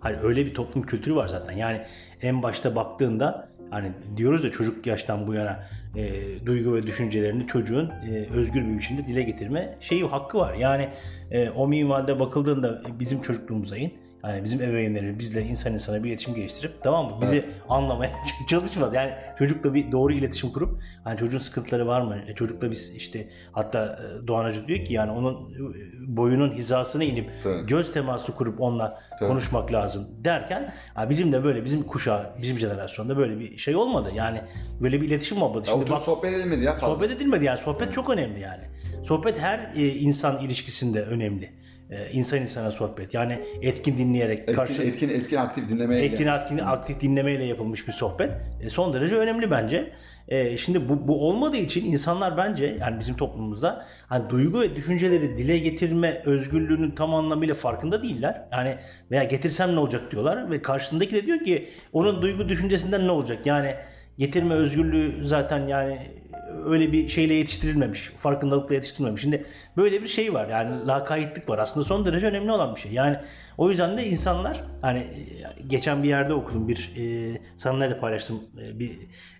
Hayır 0.01 0.23
öyle 0.23 0.47
bir 0.47 0.55
toplum 0.55 0.83
kültürü 0.83 1.15
var 1.17 1.29
zaten. 1.29 1.53
Yani 1.53 1.83
en 2.23 2.43
başta 2.43 2.77
baktığında 2.77 3.49
hani 3.73 3.93
diyoruz 4.17 4.45
ya 4.45 4.51
çocuk 4.51 4.87
yaştan 4.87 5.27
bu 5.27 5.35
yana 5.35 5.65
e, 5.97 6.13
duygu 6.47 6.75
ve 6.75 6.87
düşüncelerini 6.87 7.47
çocuğun 7.47 7.91
e, 7.91 8.27
özgür 8.35 8.69
bir 8.69 8.79
biçimde 8.79 9.07
dile 9.07 9.23
getirme 9.23 9.79
şeyi 9.81 10.05
hakkı 10.05 10.39
var. 10.39 10.55
Yani 10.55 10.89
e, 11.31 11.51
o 11.51 11.69
minvalde 11.69 12.21
bakıldığında 12.21 12.83
bizim 13.01 13.23
çocukluğumuza 13.23 13.77
in. 13.77 14.02
Yani 14.25 14.45
bizim 14.45 14.63
ebeveynlerimiz 14.63 15.19
bizle 15.19 15.43
insan 15.43 15.73
insana 15.73 16.05
bir 16.05 16.09
iletişim 16.09 16.35
geliştirip 16.35 16.83
tamam 16.83 17.07
mı? 17.07 17.19
Bizi 17.23 17.45
anlamaya 17.69 18.13
çalışmadı. 18.49 18.95
Yani 18.97 19.13
çocukla 19.39 19.75
bir 19.75 19.93
doğru 19.93 20.13
iletişim 20.13 20.51
kurup 20.53 20.81
hani 21.05 21.19
çocuğun 21.19 21.39
sıkıntıları 21.39 21.87
var 21.87 22.01
mı? 22.01 22.19
E, 22.29 22.35
çocukla 22.35 22.71
biz 22.71 22.97
işte 22.97 23.29
hatta 23.53 23.99
e, 24.23 24.27
Doğan 24.27 24.45
Hacı 24.45 24.67
diyor 24.67 24.85
ki 24.85 24.93
yani 24.95 25.11
onun 25.13 25.35
e, 25.35 26.17
boyunun 26.17 26.53
hizasına 26.53 27.05
inip 27.05 27.31
Tabii. 27.45 27.67
göz 27.67 27.93
teması 27.93 28.33
kurup 28.33 28.61
onunla 28.61 28.99
Tabii. 29.19 29.29
konuşmak 29.29 29.73
lazım 29.73 30.09
derken 30.25 30.75
ha, 30.95 31.11
bizim 31.11 31.33
de 31.33 31.45
böyle 31.45 31.65
bizim 31.65 31.83
kuşağı, 31.83 32.27
bizim 32.43 32.59
jenerasyonda 32.59 33.17
böyle 33.17 33.39
bir 33.41 33.59
şey 33.59 33.77
olmadı. 33.77 34.11
Yani 34.15 34.41
böyle 34.81 35.01
bir 35.01 35.07
iletişim 35.07 35.43
olmadı. 35.43 35.67
Şimdi 35.71 35.91
bak 35.91 36.01
sohbet 36.03 36.35
edilmedi 36.35 36.65
ya 36.65 36.73
fazla. 36.79 36.95
sohbet 36.95 37.11
edilmedi 37.11 37.45
yani. 37.45 37.59
Sohbet 37.59 37.93
çok 37.93 38.11
önemli 38.11 38.41
yani. 38.41 38.63
Sohbet 39.05 39.39
her 39.39 39.59
e, 39.77 39.89
insan 39.89 40.39
ilişkisinde 40.41 41.03
önemli. 41.03 41.62
E, 41.93 42.11
insan 42.13 42.41
insana 42.41 42.71
sohbet. 42.71 43.15
Yani 43.15 43.41
etkin 43.63 43.99
dinleyerek 43.99 44.39
Etkin, 44.39 44.53
karşı 44.53 44.83
etkin, 44.83 45.09
etkin 45.09 45.37
aktif 45.37 45.69
dinlemeye 45.69 46.05
etkin 46.05 46.27
aktif, 46.27 46.63
aktif 46.63 47.01
dinlemeyle 47.01 47.45
yapılmış 47.45 47.89
bir 47.89 47.93
sohbet 47.93 48.31
e, 48.63 48.71
son 48.71 48.93
derece 48.93 49.17
önemli 49.17 49.51
bence. 49.51 49.93
E, 50.29 50.57
şimdi 50.57 50.89
bu, 50.89 51.09
bu 51.09 51.29
olmadığı 51.29 51.57
için 51.57 51.93
insanlar 51.93 52.37
bence 52.37 52.77
yani 52.81 53.01
bizim 53.01 53.17
toplumumuzda 53.17 53.87
hani 54.07 54.31
duygu 54.31 54.61
ve 54.61 54.77
düşünceleri 54.77 55.39
dile 55.39 55.59
getirme 55.59 56.23
özgürlüğünün 56.25 56.91
tam 56.91 57.15
anlamıyla 57.15 57.55
farkında 57.55 58.03
değiller. 58.03 58.43
Yani 58.53 58.77
veya 59.11 59.25
getirsem 59.25 59.75
ne 59.75 59.79
olacak 59.79 60.11
diyorlar 60.11 60.51
ve 60.51 60.63
karşısındaki 60.63 61.15
de 61.15 61.27
diyor 61.27 61.39
ki 61.39 61.69
onun 61.93 62.23
duygu 62.23 62.49
düşüncesinden 62.49 63.07
ne 63.07 63.11
olacak? 63.11 63.47
Yani 63.47 63.75
getirme 64.19 64.55
özgürlüğü 64.55 65.25
zaten 65.25 65.67
yani 65.67 66.22
öyle 66.67 66.93
bir 66.93 67.09
şeyle 67.09 67.35
yetiştirilmemiş, 67.35 68.01
farkındalıkla 68.01 68.75
yetiştirilmemiş. 68.75 69.23
Şimdi 69.23 69.45
böyle 69.77 70.03
bir 70.03 70.09
şey 70.09 70.35
var 70.35 70.49
yani 70.49 70.87
lakaytlık 70.87 71.49
var. 71.49 71.59
Aslında 71.59 71.85
son 71.87 72.05
derece 72.05 72.27
önemli 72.27 72.53
olan 72.53 72.75
bir 72.75 72.81
şey. 72.81 72.93
Yani 72.93 73.17
o 73.59 73.71
yüzden 73.71 73.99
de 73.99 74.07
insanlar 74.07 74.65
hani 74.83 74.99
e, 74.99 75.63
geçen 75.67 76.03
bir 76.03 76.09
yerde 76.09 76.35
okudum 76.35 76.69
bir 76.69 76.93
e, 76.97 77.39
sana 77.57 77.91
de 77.91 77.99
paylaştım 77.99 78.41
e, 78.63 78.79
bir 78.79 78.99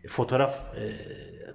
fotoğraf 0.09 0.61
e, 0.77 0.83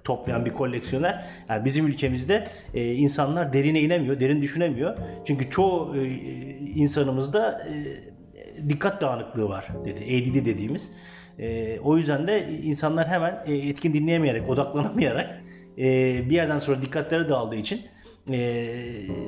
toplayan 0.04 0.44
bir 0.44 0.50
koleksiyoner. 0.50 1.24
Yani 1.48 1.64
bizim 1.64 1.86
ülkemizde 1.86 2.44
e, 2.74 2.92
insanlar 2.92 3.52
derine 3.52 3.80
inemiyor, 3.80 4.20
derin 4.20 4.42
düşünemiyor. 4.42 4.96
Çünkü 5.26 5.50
çoğu 5.50 5.96
e, 5.96 6.06
insanımızda 6.58 7.68
e, 7.68 8.68
dikkat 8.68 9.02
dağınıklığı 9.02 9.48
var 9.48 9.68
dedi. 9.84 9.98
ADD 9.98 10.46
dediğimiz. 10.46 10.90
E, 11.38 11.78
o 11.80 11.96
yüzden 11.96 12.26
de 12.26 12.48
insanlar 12.62 13.08
hemen 13.08 13.42
e, 13.46 13.54
etkin 13.54 13.94
dinleyemeyerek, 13.94 14.48
odaklanamayarak 14.48 15.42
e, 15.78 15.84
bir 16.30 16.34
yerden 16.34 16.58
sonra 16.58 16.82
dikkatleri 16.82 17.28
dağıldığı 17.28 17.56
için 17.56 17.80
e, 18.32 18.68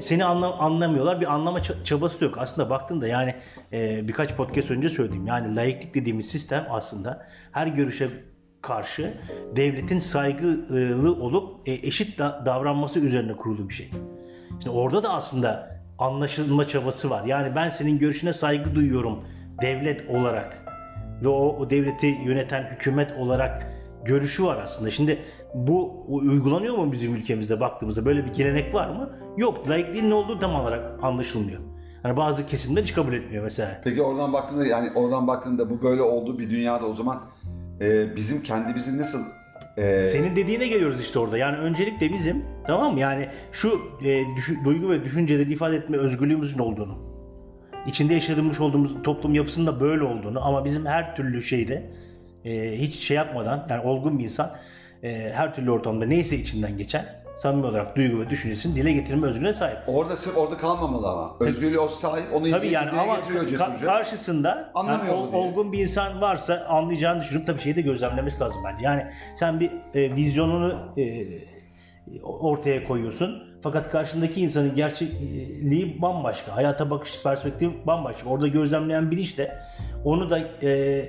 seni 0.01 0.25
anla, 0.25 0.59
anlamıyorlar. 0.59 1.21
Bir 1.21 1.33
anlama 1.33 1.59
ça- 1.59 1.85
çabası 1.85 2.25
yok. 2.25 2.39
Aslında 2.39 2.71
baktığında 2.71 3.07
yani 3.09 3.35
e, 3.73 4.09
birkaç 4.09 4.37
podcast 4.37 4.71
önce 4.71 4.89
söyledim. 4.89 5.27
Yani 5.27 5.57
laiklik 5.57 5.95
dediğimiz 5.95 6.29
sistem 6.29 6.67
aslında 6.71 7.27
her 7.53 7.67
görüşe 7.67 8.09
karşı 8.63 9.15
devletin 9.57 10.01
saygılı 10.01 11.13
olup 11.13 11.69
e, 11.69 11.73
eşit 11.73 12.19
da- 12.19 12.43
davranması 12.47 13.01
üzerine 13.01 13.33
kurulu 13.37 13.69
bir 13.69 13.75
şey. 13.75 13.91
Şimdi 14.63 14.71
orada 14.71 15.03
da 15.03 15.13
aslında 15.15 15.81
anlaşılma 15.99 16.69
çabası 16.69 17.11
var. 17.11 17.25
Yani 17.25 17.55
ben 17.55 17.69
senin 17.69 17.99
görüşüne 17.99 18.33
saygı 18.33 18.75
duyuyorum 18.75 19.25
devlet 19.63 20.11
olarak 20.11 20.60
ve 21.23 21.29
o, 21.29 21.57
o 21.59 21.71
devleti 21.71 22.07
yöneten 22.07 22.63
hükümet 22.63 23.13
olarak 23.19 23.67
görüşü 24.05 24.45
var 24.45 24.59
aslında. 24.65 24.91
Şimdi 24.91 25.19
bu 25.55 26.05
uygulanıyor 26.09 26.77
mu 26.77 26.93
bizim 26.93 27.15
ülkemizde 27.15 27.61
baktığımızda 27.61 28.05
böyle 28.05 28.25
bir 28.27 28.33
gelenek 28.33 28.75
var 28.75 28.89
mı? 28.89 29.11
Yok. 29.37 29.69
Laikliğin 29.69 30.11
ne 30.11 30.15
olduğu 30.15 30.39
tam 30.39 30.55
olarak 30.55 31.05
anlaşılmıyor. 31.05 31.61
Hani 32.03 32.17
bazı 32.17 32.47
kesimler 32.47 32.83
hiç 32.83 32.95
kabul 32.95 33.13
etmiyor 33.13 33.45
mesela. 33.45 33.81
Peki 33.85 34.03
oradan 34.03 34.33
baktığında 34.33 34.67
yani 34.67 34.91
oradan 34.95 35.27
baktığında 35.27 35.71
bu 35.71 35.83
böyle 35.83 36.03
olduğu 36.03 36.39
bir 36.39 36.51
dünyada 36.51 36.87
o 36.87 36.95
zaman 36.95 37.21
e, 37.81 38.17
bizim 38.17 38.43
kendimizi 38.43 38.99
nasıl 38.99 39.19
e, 39.77 40.07
Senin 40.07 40.37
dediğine 40.37 40.69
geliyoruz 40.69 41.01
işte 41.01 41.19
orada. 41.19 41.39
Yani 41.39 41.57
öncelikle 41.57 42.13
bizim 42.13 42.45
tamam 42.67 42.93
mı? 42.93 43.01
Yani 43.01 43.29
şu 43.53 43.69
e, 44.05 44.09
düşü- 44.09 44.65
duygu 44.65 44.91
ve 44.91 45.05
düşünceleri 45.05 45.53
ifade 45.53 45.77
etme 45.77 45.97
özgürlüğümüzün 45.97 46.59
olduğunu, 46.59 46.99
içinde 47.87 48.15
yaşadığımız 48.15 48.61
olduğumuz 48.61 49.03
toplum 49.03 49.35
yapısında 49.35 49.81
böyle 49.81 50.05
olduğunu 50.05 50.47
ama 50.47 50.65
bizim 50.65 50.87
her 50.87 51.17
türlü 51.17 51.43
şeyde 51.43 51.91
e, 52.45 52.79
hiç 52.79 52.95
şey 52.95 53.17
yapmadan 53.17 53.67
yani 53.71 53.83
olgun 53.83 54.19
bir 54.19 54.25
insan 54.25 54.51
e, 55.03 55.33
her 55.35 55.55
türlü 55.55 55.71
ortamda 55.71 56.07
neyse 56.07 56.37
içinden 56.37 56.77
geçen 56.79 57.21
samimi 57.37 57.67
olarak 57.67 57.97
duygu 57.97 58.21
ve 58.21 58.31
düşüncesini 58.31 58.75
dile 58.75 58.93
getirme 58.93 59.27
özgürlüğüne 59.27 59.53
sahip. 59.53 59.79
orada 59.87 60.17
sırf 60.17 60.39
orada 60.39 60.59
kalmamalı 60.59 61.09
ama. 61.09 61.37
Özgürlüğü 61.41 61.79
o 61.79 61.89
sahip 61.89 62.25
onu 62.35 62.51
Tabii 62.51 62.69
yani 62.69 62.91
dile 62.93 63.01
ama 63.01 63.17
getiriyor 63.17 63.47
cesurca. 63.49 63.81
karşısında 63.87 64.73
yani 64.89 65.03
diye. 65.03 65.13
olgun 65.13 65.73
bir 65.73 65.79
insan 65.79 66.21
varsa 66.21 66.67
anlayacağını 66.69 67.21
düşünüp 67.21 67.47
tabii 67.47 67.61
şeyi 67.61 67.77
de 67.77 67.81
gözlemlemesi 67.83 68.41
lazım 68.41 68.63
bence. 68.67 68.85
Yani 68.85 69.07
sen 69.37 69.61
bir 69.61 69.71
e, 69.95 70.17
vizyonunu 70.17 70.79
e, 70.99 71.27
ortaya 72.23 72.85
koyuyorsun. 72.85 73.50
Fakat 73.63 73.91
karşındaki 73.91 74.41
insanın 74.41 74.75
gerçekliği 74.75 76.03
bambaşka. 76.03 76.57
Hayata 76.57 76.91
bakış 76.91 77.23
perspektifi 77.23 77.87
bambaşka. 77.87 78.29
Orada 78.29 78.49
gözlemleyen 78.49 79.11
bilinç 79.11 79.39
de 79.39 79.59
onu 80.05 80.31
da 80.31 80.39
e, 80.63 81.09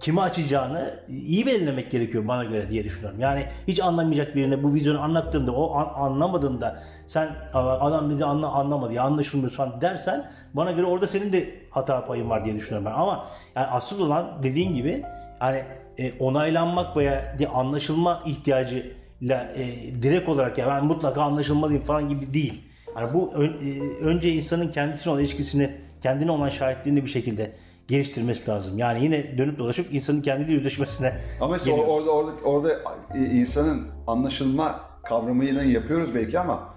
kime 0.00 0.20
açacağını 0.20 1.00
iyi 1.08 1.46
belirlemek 1.46 1.90
gerekiyor 1.90 2.28
bana 2.28 2.44
göre 2.44 2.68
diye 2.70 2.84
düşünüyorum. 2.84 3.20
Yani 3.20 3.46
hiç 3.68 3.80
anlamayacak 3.80 4.36
birine 4.36 4.62
bu 4.62 4.74
vizyonu 4.74 5.00
anlattığında 5.00 5.52
o 5.52 5.74
an, 5.74 5.88
anlamadığında 5.94 6.82
sen 7.06 7.28
"Aa, 7.54 7.80
adam 7.80 8.10
dedi 8.10 8.24
anla, 8.24 8.48
anlamadı 8.48 8.92
ya 8.92 9.02
anlaşılmıyor 9.02 9.50
falan 9.52 9.80
dersen 9.80 10.30
bana 10.54 10.72
göre 10.72 10.86
orada 10.86 11.06
senin 11.06 11.32
de 11.32 11.50
hata 11.70 12.04
payın 12.06 12.30
var 12.30 12.44
diye 12.44 12.54
düşünüyorum 12.54 12.86
ben. 12.90 13.00
Ama 13.00 13.26
yani 13.56 13.66
asıl 13.66 14.00
olan 14.00 14.26
dediğin 14.42 14.74
gibi 14.74 15.04
yani 15.40 15.62
e, 15.98 16.18
onaylanmak 16.18 16.96
veya 16.96 17.34
anlaşılma 17.54 18.22
ihtiyacıyla 18.26 18.90
e, 19.22 20.02
direkt 20.02 20.28
olarak 20.28 20.58
ya 20.58 20.66
ben 20.66 20.84
mutlaka 20.86 21.22
anlaşılmalıyım 21.22 21.82
falan 21.82 22.08
gibi 22.08 22.34
değil. 22.34 22.62
Yani 22.96 23.14
bu 23.14 23.32
ön- 23.34 23.66
e, 23.66 23.80
önce 24.04 24.32
insanın 24.32 24.72
kendisine 24.72 25.12
olan 25.12 25.20
ilişkisini, 25.22 25.76
kendine 26.02 26.30
olan 26.30 26.48
şahitliğini 26.48 27.04
bir 27.04 27.10
şekilde 27.10 27.52
geliştirmesi 27.88 28.50
lazım. 28.50 28.78
Yani 28.78 29.04
yine 29.04 29.38
dönüp 29.38 29.58
dolaşıp 29.58 29.94
insanın 29.94 30.22
kendiyle 30.22 30.52
yüzleşmesine 30.52 31.20
Ama 31.40 31.56
işte 31.56 31.70
geliyoruz. 31.70 31.94
orada 31.94 32.10
orada 32.10 32.32
orada 32.44 32.80
insanın 33.16 33.86
anlaşılma 34.06 34.80
kavramını 35.04 35.64
yapıyoruz 35.64 36.14
belki 36.14 36.38
ama 36.38 36.74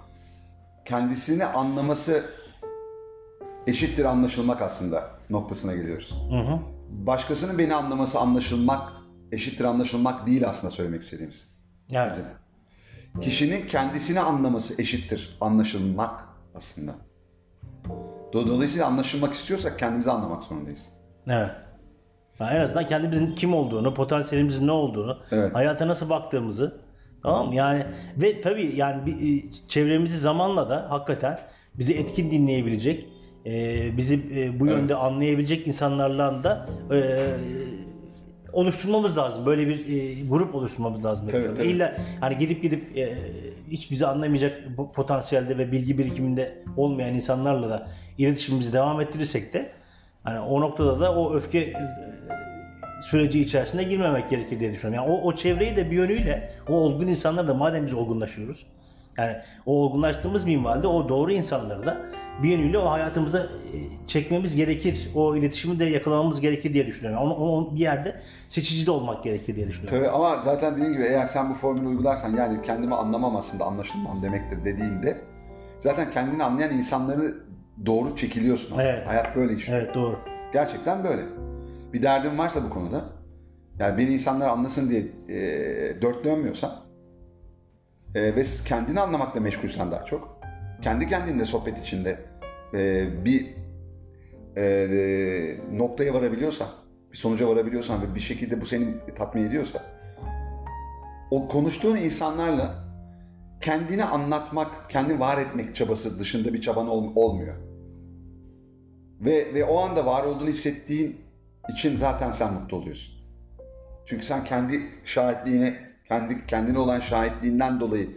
kendisini 0.85 1.45
anlaması 1.45 2.25
eşittir 3.67 4.05
anlaşılmak 4.05 4.61
aslında 4.61 5.09
noktasına 5.29 5.75
geliyoruz. 5.75 6.15
Hı 6.31 6.37
hı. 6.39 6.59
Başkasının 6.89 7.57
beni 7.57 7.75
anlaması 7.75 8.19
anlaşılmak 8.19 8.89
eşittir 9.31 9.63
anlaşılmak 9.65 10.27
değil 10.27 10.49
aslında 10.49 10.71
söylemek 10.71 11.01
istediğimiz. 11.01 11.56
Evet. 11.91 12.11
Bizim. 12.11 12.25
Kişinin 13.21 13.67
kendisini 13.67 14.19
anlaması 14.19 14.81
eşittir 14.81 15.37
anlaşılmak 15.41 16.11
aslında. 16.55 16.91
Do- 18.33 18.47
Dolayısıyla 18.47 18.87
anlaşılmak 18.87 19.33
istiyorsak 19.33 19.79
kendimizi 19.79 20.11
anlamak 20.11 20.43
zorundayız. 20.43 20.89
Evet. 21.27 21.51
Yani 22.39 22.57
en 22.57 22.61
azından 22.61 22.87
kendimizin 22.87 23.35
kim 23.35 23.53
olduğunu, 23.53 23.93
potansiyelimizin 23.93 24.67
ne 24.67 24.71
olduğunu, 24.71 25.17
Evet. 25.31 25.55
hayata 25.55 25.87
nasıl 25.87 26.09
baktığımızı 26.09 26.81
tamam 27.23 27.47
mı? 27.47 27.55
Yani 27.55 27.85
ve 28.17 28.41
tabii 28.41 28.75
yani 28.75 29.05
bir, 29.05 29.37
e, 29.37 29.49
çevremizi 29.67 30.17
zamanla 30.17 30.69
da 30.69 30.85
hakikaten 30.89 31.39
bizi 31.75 31.93
etkin 31.93 32.31
dinleyebilecek, 32.31 33.07
e, 33.45 33.97
bizi 33.97 34.15
e, 34.35 34.59
bu 34.59 34.65
yönde 34.65 34.95
anlayabilecek 34.95 35.67
insanlarla 35.67 36.43
da 36.43 36.67
e, 36.91 36.97
oluşturmamız 38.57 39.17
lazım. 39.17 39.45
Böyle 39.45 39.67
bir 39.67 39.79
e, 39.79 40.21
grup 40.21 40.55
oluşturmamız 40.55 41.05
lazım. 41.05 41.27
Tabii, 41.27 41.55
tabii. 41.55 41.67
İlla 41.67 41.97
hani 42.19 42.37
gidip 42.37 42.61
gidip 42.61 42.97
e, 42.97 43.17
hiç 43.71 43.91
bizi 43.91 44.07
anlamayacak 44.07 44.61
potansiyelde 44.93 45.57
ve 45.57 45.71
bilgi 45.71 45.97
birikiminde 45.97 46.63
olmayan 46.77 47.13
insanlarla 47.13 47.69
da 47.69 47.87
iletişimimizi 48.17 48.73
devam 48.73 49.01
ettirirsek 49.01 49.53
de 49.53 49.69
hani 50.23 50.39
o 50.39 50.61
noktada 50.61 50.99
da 50.99 51.15
o 51.15 51.35
öfke 51.35 51.59
e, 51.59 51.75
süreci 53.01 53.41
içerisinde 53.41 53.83
girmemek 53.83 54.29
gerekir 54.29 54.59
diye 54.59 54.73
düşünüyorum. 54.73 55.09
Yani 55.09 55.19
o, 55.19 55.27
o 55.27 55.35
çevreyi 55.35 55.75
de 55.75 55.91
bir 55.91 55.95
yönüyle 55.95 56.51
o 56.69 56.73
olgun 56.73 57.07
insanlar 57.07 57.47
da 57.47 57.53
madem 57.53 57.85
biz 57.85 57.93
olgunlaşıyoruz. 57.93 58.65
Yani 59.17 59.37
o 59.65 59.83
olgunlaştığımız 59.83 60.45
minvalde 60.45 60.87
o 60.87 61.09
doğru 61.09 61.31
insanları 61.31 61.85
da 61.85 61.97
bir 62.43 62.49
yönüyle 62.49 62.77
o 62.77 62.91
hayatımıza 62.91 63.39
e, 63.39 63.47
çekmemiz 64.07 64.55
gerekir. 64.55 65.11
O 65.15 65.35
iletişimi 65.35 65.79
de 65.79 65.85
yakalamamız 65.85 66.41
gerekir 66.41 66.73
diye 66.73 66.87
düşünüyorum. 66.87 67.23
Onu, 67.23 67.35
onu 67.35 67.75
bir 67.75 67.79
yerde 67.79 68.15
seçici 68.47 68.85
de 68.85 68.91
olmak 68.91 69.23
gerekir 69.23 69.55
diye 69.55 69.67
düşünüyorum. 69.67 69.99
Tabii 69.99 70.09
ama 70.09 70.41
zaten 70.41 70.75
dediğim 70.75 70.93
gibi 70.93 71.03
eğer 71.03 71.25
sen 71.25 71.49
bu 71.49 71.53
formülü 71.53 71.87
uygularsan 71.87 72.35
yani 72.35 72.61
kendimi 72.61 72.95
anlamam 72.95 73.35
aslında 73.35 73.65
anlaşılmam 73.65 74.21
demektir 74.23 74.65
dediğinde 74.65 75.21
zaten 75.79 76.11
kendini 76.11 76.43
anlayan 76.43 76.73
insanları 76.73 77.35
doğru 77.85 78.15
çekiliyorsun 78.15 78.71
aslında. 78.71 78.83
Evet. 78.83 79.07
Hayat 79.07 79.35
böyle 79.35 79.53
işliyor. 79.53 79.81
Evet 79.81 79.95
doğru. 79.95 80.19
Gerçekten 80.53 81.03
böyle. 81.03 81.23
Bir 81.93 82.01
derdin 82.01 82.37
varsa 82.37 82.63
bu 82.63 82.69
konuda 82.69 83.05
yani 83.79 83.97
beni 83.97 84.13
insanlar 84.13 84.47
anlasın 84.47 84.89
diye 84.89 85.01
e, 85.29 86.01
dört 86.01 86.23
dönmüyorsan 86.25 86.86
e, 88.15 88.35
ve 88.35 88.43
kendini 88.65 88.99
anlamakla 88.99 89.39
meşgulsen 89.39 89.91
daha 89.91 90.05
çok 90.05 90.41
kendi 90.81 91.07
kendinle 91.07 91.45
sohbet 91.45 91.77
içinde 91.77 92.19
e, 92.73 93.07
bir 93.25 93.55
e, 94.57 95.57
noktaya 95.71 96.13
varabiliyorsan 96.13 96.67
bir 97.11 97.17
sonuca 97.17 97.47
varabiliyorsan 97.47 98.01
ve 98.01 98.15
bir 98.15 98.19
şekilde 98.19 98.61
bu 98.61 98.65
seni 98.65 98.93
tatmin 99.15 99.45
ediyorsa 99.45 99.83
o 101.31 101.47
konuştuğun 101.47 101.95
insanlarla 101.95 102.87
kendini 103.61 104.03
anlatmak, 104.03 104.89
kendini 104.89 105.19
var 105.19 105.37
etmek 105.37 105.75
çabası 105.75 106.19
dışında 106.19 106.53
bir 106.53 106.61
çaban 106.61 106.87
ol- 106.87 107.15
olmuyor. 107.15 107.55
Ve, 109.19 109.53
ve 109.53 109.65
o 109.65 109.79
anda 109.79 110.05
var 110.05 110.23
olduğunu 110.23 110.49
hissettiğin 110.49 111.21
için 111.69 111.95
zaten 111.95 112.31
sen 112.31 112.53
mutlu 112.53 112.77
oluyorsun. 112.77 113.15
Çünkü 114.05 114.25
sen 114.25 114.43
kendi 114.43 114.81
şahitliğine, 115.05 115.86
kendi 116.09 116.45
kendine 116.47 116.79
olan 116.79 116.99
şahitliğinden 116.99 117.79
dolayı 117.79 118.09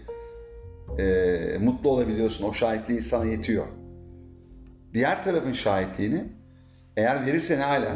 e, 0.99 1.59
mutlu 1.61 1.91
olabiliyorsun. 1.91 2.49
O 2.49 2.53
şahitliği 2.53 3.03
sana 3.03 3.25
yetiyor. 3.25 3.67
Diğer 4.95 5.25
tarafın 5.25 5.53
şahitliğini 5.53 6.25
eğer 6.97 7.27
verirse 7.27 7.59
ne 7.59 7.63
hala 7.63 7.93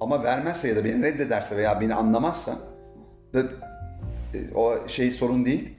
ama 0.00 0.22
vermezse 0.22 0.68
ya 0.68 0.76
da 0.76 0.84
beni 0.84 1.02
reddederse 1.02 1.56
veya 1.56 1.80
beni 1.80 1.94
anlamazsa 1.94 2.58
da 3.34 3.42
e, 4.34 4.54
o 4.54 4.88
şey 4.88 5.12
sorun 5.12 5.44
değil. 5.44 5.74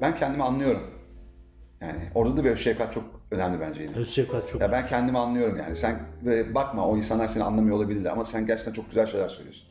Ben 0.00 0.16
kendimi 0.16 0.42
anlıyorum. 0.42 0.82
Yani 1.80 1.98
orada 2.14 2.36
da 2.36 2.44
bir 2.44 2.56
şefkat 2.56 2.92
çok 2.92 3.04
önemli 3.30 3.60
bence 3.60 3.82
yine. 3.82 3.96
Öz 3.96 4.10
şefkat 4.10 4.48
çok. 4.48 4.60
Ya 4.60 4.72
ben 4.72 4.86
kendimi 4.86 5.18
anlıyorum 5.18 5.56
yani. 5.58 5.76
Sen 5.76 5.98
e, 6.26 6.54
bakma 6.54 6.88
o 6.88 6.96
insanlar 6.96 7.28
seni 7.28 7.44
anlamıyor 7.44 7.76
olabilirler 7.76 8.10
ama 8.10 8.24
sen 8.24 8.46
gerçekten 8.46 8.72
çok 8.72 8.88
güzel 8.88 9.06
şeyler 9.06 9.28
söylüyorsun. 9.28 9.68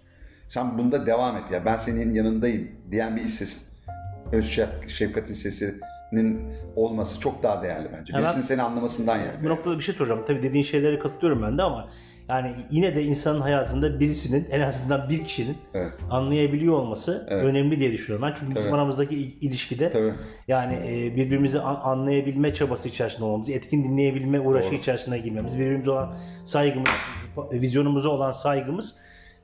Sen 0.53 0.77
bunda 0.77 1.05
devam 1.05 1.37
et 1.37 1.43
ya. 1.51 1.65
Ben 1.65 1.75
senin 1.75 2.13
yanındayım 2.13 2.67
diyen 2.91 3.15
bir 3.15 3.21
iç 3.21 3.31
ses. 3.33 3.67
Öz 4.31 4.45
şef- 4.45 4.87
şefkatin 4.89 5.33
sesinin 5.33 6.41
olması 6.75 7.19
çok 7.19 7.43
daha 7.43 7.63
değerli 7.63 7.87
bence. 7.99 8.13
Ben- 8.13 8.23
Birisinin 8.23 8.43
seni 8.43 8.61
anlamasından 8.61 9.17
yani. 9.17 9.31
Bu 9.43 9.49
noktada 9.49 9.77
bir 9.77 9.83
şey 9.83 9.95
soracağım. 9.95 10.23
Tabii 10.27 10.41
dediğin 10.41 10.63
şeylere 10.63 10.99
katılıyorum 10.99 11.41
ben 11.43 11.57
de 11.57 11.61
ama 11.63 11.89
yani 12.29 12.51
yine 12.71 12.95
de 12.95 13.03
insanın 13.03 13.41
hayatında 13.41 13.99
birisinin 13.99 14.47
en 14.51 14.61
azından 14.61 15.09
bir 15.09 15.23
kişinin 15.23 15.57
Evet. 15.73 15.93
anlayabiliyor 16.09 16.73
olması 16.73 17.27
Evet. 17.29 17.43
önemli 17.45 17.79
diye 17.79 17.91
düşünüyorum 17.91 18.27
ben. 18.29 18.35
Çünkü 18.39 18.49
bizim 18.55 18.63
Tabii. 18.71 18.75
aramızdaki 18.75 19.15
il- 19.15 19.41
ilişkide 19.41 19.89
Tabii. 19.89 20.13
yani 20.47 20.73
e, 20.73 21.15
birbirimizi 21.15 21.59
an- 21.59 21.91
anlayabilme 21.91 22.53
çabası 22.53 22.87
içerisinde 22.89 23.25
olmamız, 23.25 23.49
etkin 23.49 23.83
dinleyebilme 23.83 24.39
uğraşı 24.39 24.67
Doğru. 24.69 24.75
içerisine 24.75 25.17
girmemiz, 25.17 25.59
birbirimize 25.59 25.91
olan 25.91 26.15
saygımız, 26.45 26.89
vizyonumuza 27.51 28.09
olan 28.09 28.31
saygımız 28.31 28.95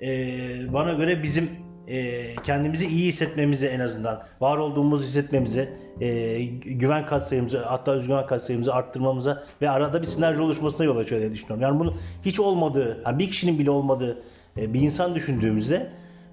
e, 0.01 0.73
bana 0.73 0.93
göre 0.93 1.23
bizim 1.23 1.49
e, 1.87 2.35
kendimizi 2.35 2.87
iyi 2.87 3.07
hissetmemize 3.07 3.67
en 3.67 3.79
azından, 3.79 4.21
var 4.41 4.57
olduğumuzu 4.57 5.03
hissetmemize, 5.03 5.73
e, 6.01 6.41
güven 6.65 7.05
katsayımızı 7.05 7.59
hatta 7.59 7.91
özgüven 7.91 8.25
katsayımızı 8.25 8.73
arttırmamıza 8.73 9.43
ve 9.61 9.69
arada 9.69 10.01
bir 10.01 10.07
sinerji 10.07 10.41
oluşmasına 10.41 10.85
yol 10.85 10.97
açıyor 10.97 11.21
diye 11.21 11.33
düşünüyorum. 11.33 11.61
Yani 11.61 11.79
bunu 11.79 11.93
hiç 12.25 12.39
olmadığı, 12.39 13.01
yani 13.05 13.19
bir 13.19 13.29
kişinin 13.29 13.59
bile 13.59 13.71
olmadığı 13.71 14.21
e, 14.57 14.73
bir 14.73 14.81
insan 14.81 15.15
düşündüğümüzde 15.15 15.89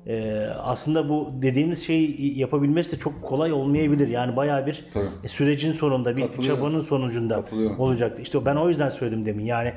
e, 0.06 0.46
aslında 0.62 1.08
bu 1.08 1.30
dediğimiz 1.42 1.86
şeyi 1.86 2.38
yapabilmesi 2.38 2.92
de 2.92 2.96
çok 3.00 3.22
kolay 3.22 3.52
olmayabilir. 3.52 4.08
Yani 4.08 4.36
bayağı 4.36 4.66
bir 4.66 4.84
Tabii. 4.94 5.06
e, 5.24 5.28
sürecin 5.28 5.72
sonunda, 5.72 6.16
bir 6.16 6.42
çabanın 6.42 6.80
sonucunda 6.80 7.44
olacaktı. 7.78 8.22
İşte 8.22 8.46
ben 8.46 8.56
o 8.56 8.68
yüzden 8.68 8.88
söyledim 8.88 9.26
demin. 9.26 9.44
Yani 9.44 9.72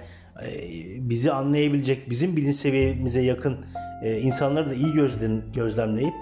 bizi 0.99 1.32
anlayabilecek, 1.32 2.10
bizim 2.10 2.36
bilinç 2.36 2.56
seviyemize 2.56 3.21
yakın 3.21 3.58
e, 4.04 4.19
insanları 4.19 4.69
da 4.69 4.73
iyi 4.73 4.93
gözlem, 4.93 5.41
gözlemleyip 5.54 6.13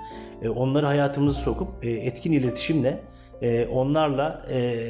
e, 0.41 0.49
onları 0.49 0.86
hayatımıza 0.86 1.39
sokup 1.39 1.86
e, 1.86 1.89
etkin 1.89 2.32
iletişimle 2.32 2.99
e, 3.41 3.67
onlarla 3.67 4.45
e, 4.52 4.88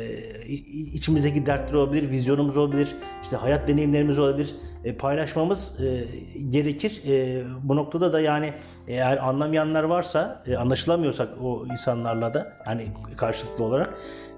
içimizdeki 0.94 1.46
dertler 1.46 1.74
olabilir, 1.74 2.10
vizyonumuz 2.10 2.58
olabilir, 2.58 2.96
işte 3.24 3.36
hayat 3.36 3.68
deneyimlerimiz 3.68 4.20
olabilir, 4.20 4.56
e, 4.84 4.94
paylaşmamız 4.94 5.82
e, 5.82 6.06
gerekir. 6.50 7.02
E, 7.08 7.44
bu 7.64 7.76
noktada 7.76 8.14
da 8.14 8.22
yani 8.22 8.54
eğer 8.88 9.18
anlamayanlar 9.18 9.84
varsa, 9.84 10.44
e, 10.48 10.58
anlaşılamıyorsak 10.58 11.30
o 11.44 11.66
insanlarla 11.72 12.34
da 12.34 12.54
hani 12.66 12.88
karşılıklı 13.18 13.64
olarak 13.64 13.94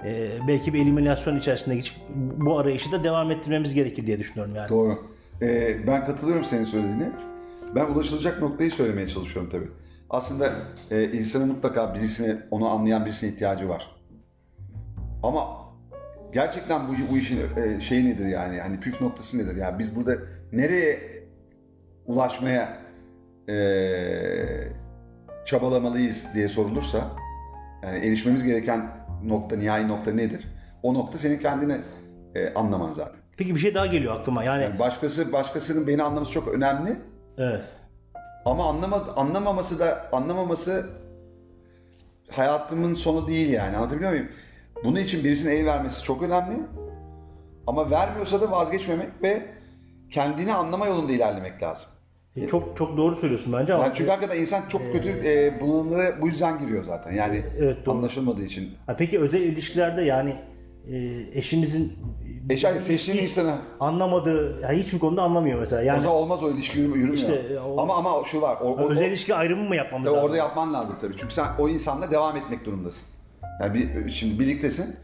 e, 0.06 0.30
belki 0.48 0.74
bir 0.74 0.82
eliminasyon 0.82 1.40
içerisinde 1.40 1.76
geçip 1.76 1.96
bu 2.38 2.60
arayışı 2.60 2.92
da 2.92 3.04
devam 3.04 3.32
ettirmemiz 3.32 3.74
gerekir 3.74 4.08
diye 4.08 4.20
düşünüyorum 4.20 4.56
yani. 4.56 4.70
Doğru. 4.70 4.98
Ee, 5.42 5.88
ben 5.88 6.06
katılıyorum 6.06 6.44
senin 6.44 6.64
söylediğine. 6.64 7.12
Ben 7.76 7.86
ulaşılacak 7.86 8.42
noktayı 8.42 8.72
söylemeye 8.72 9.08
çalışıyorum 9.08 9.52
tabii. 9.52 9.70
Aslında 10.10 10.52
e, 10.92 11.12
insanın 11.12 11.48
mutlaka 11.48 11.96
birisine, 11.96 12.38
onu 12.52 12.70
anlayan 12.70 13.06
birisine 13.06 13.30
ihtiyacı 13.30 13.70
var. 13.70 13.99
Ama 15.24 15.48
gerçekten 16.34 16.88
bu, 16.88 16.94
bu 17.12 17.18
işin 17.18 17.40
e, 17.58 17.82
şeyi 17.82 18.06
nedir 18.06 18.26
yani? 18.26 18.60
Hani 18.60 18.80
püf 18.80 19.02
noktası 19.02 19.38
nedir? 19.38 19.56
Yani 19.56 19.80
biz 19.80 19.96
burada 19.96 20.16
nereye 20.52 21.00
ulaşmaya 22.06 22.78
e, 23.50 23.56
çabalamalıyız 25.46 26.28
diye 26.34 26.50
sorulursa 26.50 27.12
yani 27.84 27.98
erişmemiz 27.98 28.44
gereken 28.44 28.92
nokta, 29.24 29.56
nihai 29.56 29.88
nokta 29.88 30.12
nedir? 30.12 30.48
O 30.84 30.94
nokta 30.94 31.18
senin 31.18 31.40
kendini 31.40 31.78
e, 32.36 32.54
anlaman 32.54 32.92
zaten. 32.92 33.20
Peki 33.38 33.56
bir 33.56 33.60
şey 33.60 33.76
daha 33.76 33.86
geliyor 33.86 34.20
aklıma. 34.20 34.44
Yani, 34.44 34.64
Yani 34.64 34.80
başkası 34.80 35.34
başkasının 35.34 35.88
beni 35.88 36.04
anlaması 36.04 36.32
çok 36.32 36.48
önemli 36.48 36.96
evet. 37.38 37.64
ama 38.46 38.70
anlama, 38.70 38.98
anlamaması 39.16 39.80
da 39.80 40.10
anlamaması 40.12 40.90
hayatımın 42.32 42.94
sonu 42.94 43.28
değil 43.28 43.50
yani 43.50 43.78
anlatabiliyor 43.78 44.12
muyum? 44.12 44.28
Bunun 44.84 44.96
için 45.00 45.24
birisine 45.24 45.54
el 45.54 45.66
vermesi 45.66 46.04
çok 46.04 46.24
önemli 46.24 46.58
ama 47.68 47.92
vermiyorsa 47.92 48.42
da 48.42 48.52
vazgeçmemek 48.52 49.08
ve 49.24 49.42
kendini 50.12 50.54
anlama 50.54 50.88
yolunda 50.88 51.12
ilerlemek 51.14 51.64
lazım. 51.64 51.86
E, 52.36 52.48
Çok 52.48 52.78
çok 52.78 52.98
doğru 52.98 53.16
söylüyorsun 53.16 53.54
bence 53.54 53.74
ama 53.74 53.84
Yani 53.84 53.94
çünkü 53.96 54.10
hakikaten 54.12 54.42
insan 54.42 54.62
çok 54.70 54.82
kötü 54.92 55.10
e, 55.10 55.62
bunalımlara 55.62 56.22
bu 56.22 56.28
yüzden 56.28 56.60
giriyor 56.60 56.84
zaten. 56.84 57.12
Yani 57.12 57.44
Evet, 57.60 57.78
doğru. 57.86 57.96
anlaşılmadığı 57.96 58.44
için. 58.44 58.70
Ha, 58.88 58.96
peki 58.98 59.20
özel 59.20 59.42
ilişkilerde 59.42 60.02
yani 60.02 60.36
e, 60.92 60.98
eşinizin 61.34 61.94
Eş 62.50 62.62
seçtiğin 62.62 63.18
hiç 63.18 63.24
insanı 63.24 63.56
anlamadığı, 63.80 64.62
yani 64.62 64.78
hiçbir 64.78 65.00
konuda 65.00 65.22
anlamıyor 65.24 65.60
mesela. 65.60 65.82
o 65.82 65.86
Yani 65.86 66.02
zaman 66.02 66.18
olmaz 66.18 66.44
o 66.44 66.50
ilişki 66.52 66.78
yürü- 66.80 66.88
yürümüyor. 66.88 67.14
İşte, 67.14 67.34
e, 67.34 67.60
o- 67.60 67.82
ama 67.82 67.96
ama 67.96 68.24
şu 68.32 68.42
var. 68.42 68.58
O, 68.62 68.66
o- 68.66 68.90
özel 68.90 69.04
o- 69.04 69.08
ilişki 69.08 69.36
ayrımı 69.36 69.64
mı 69.64 69.76
yapmamız 69.76 70.06
Tabii 70.06 70.16
lazım? 70.16 70.26
orada 70.30 70.38
yapman 70.38 70.74
lazım 70.74 70.96
tabii. 71.02 71.18
Çünkü 71.18 71.34
sen 71.34 71.48
o 71.60 71.70
insanla 71.70 72.12
devam 72.12 72.38
etmek 72.38 72.66
durumundasın. 72.66 73.08
Yani 73.62 73.74
bir, 73.74 74.10
şimdi 74.10 74.40
birliktesin. 74.40 74.96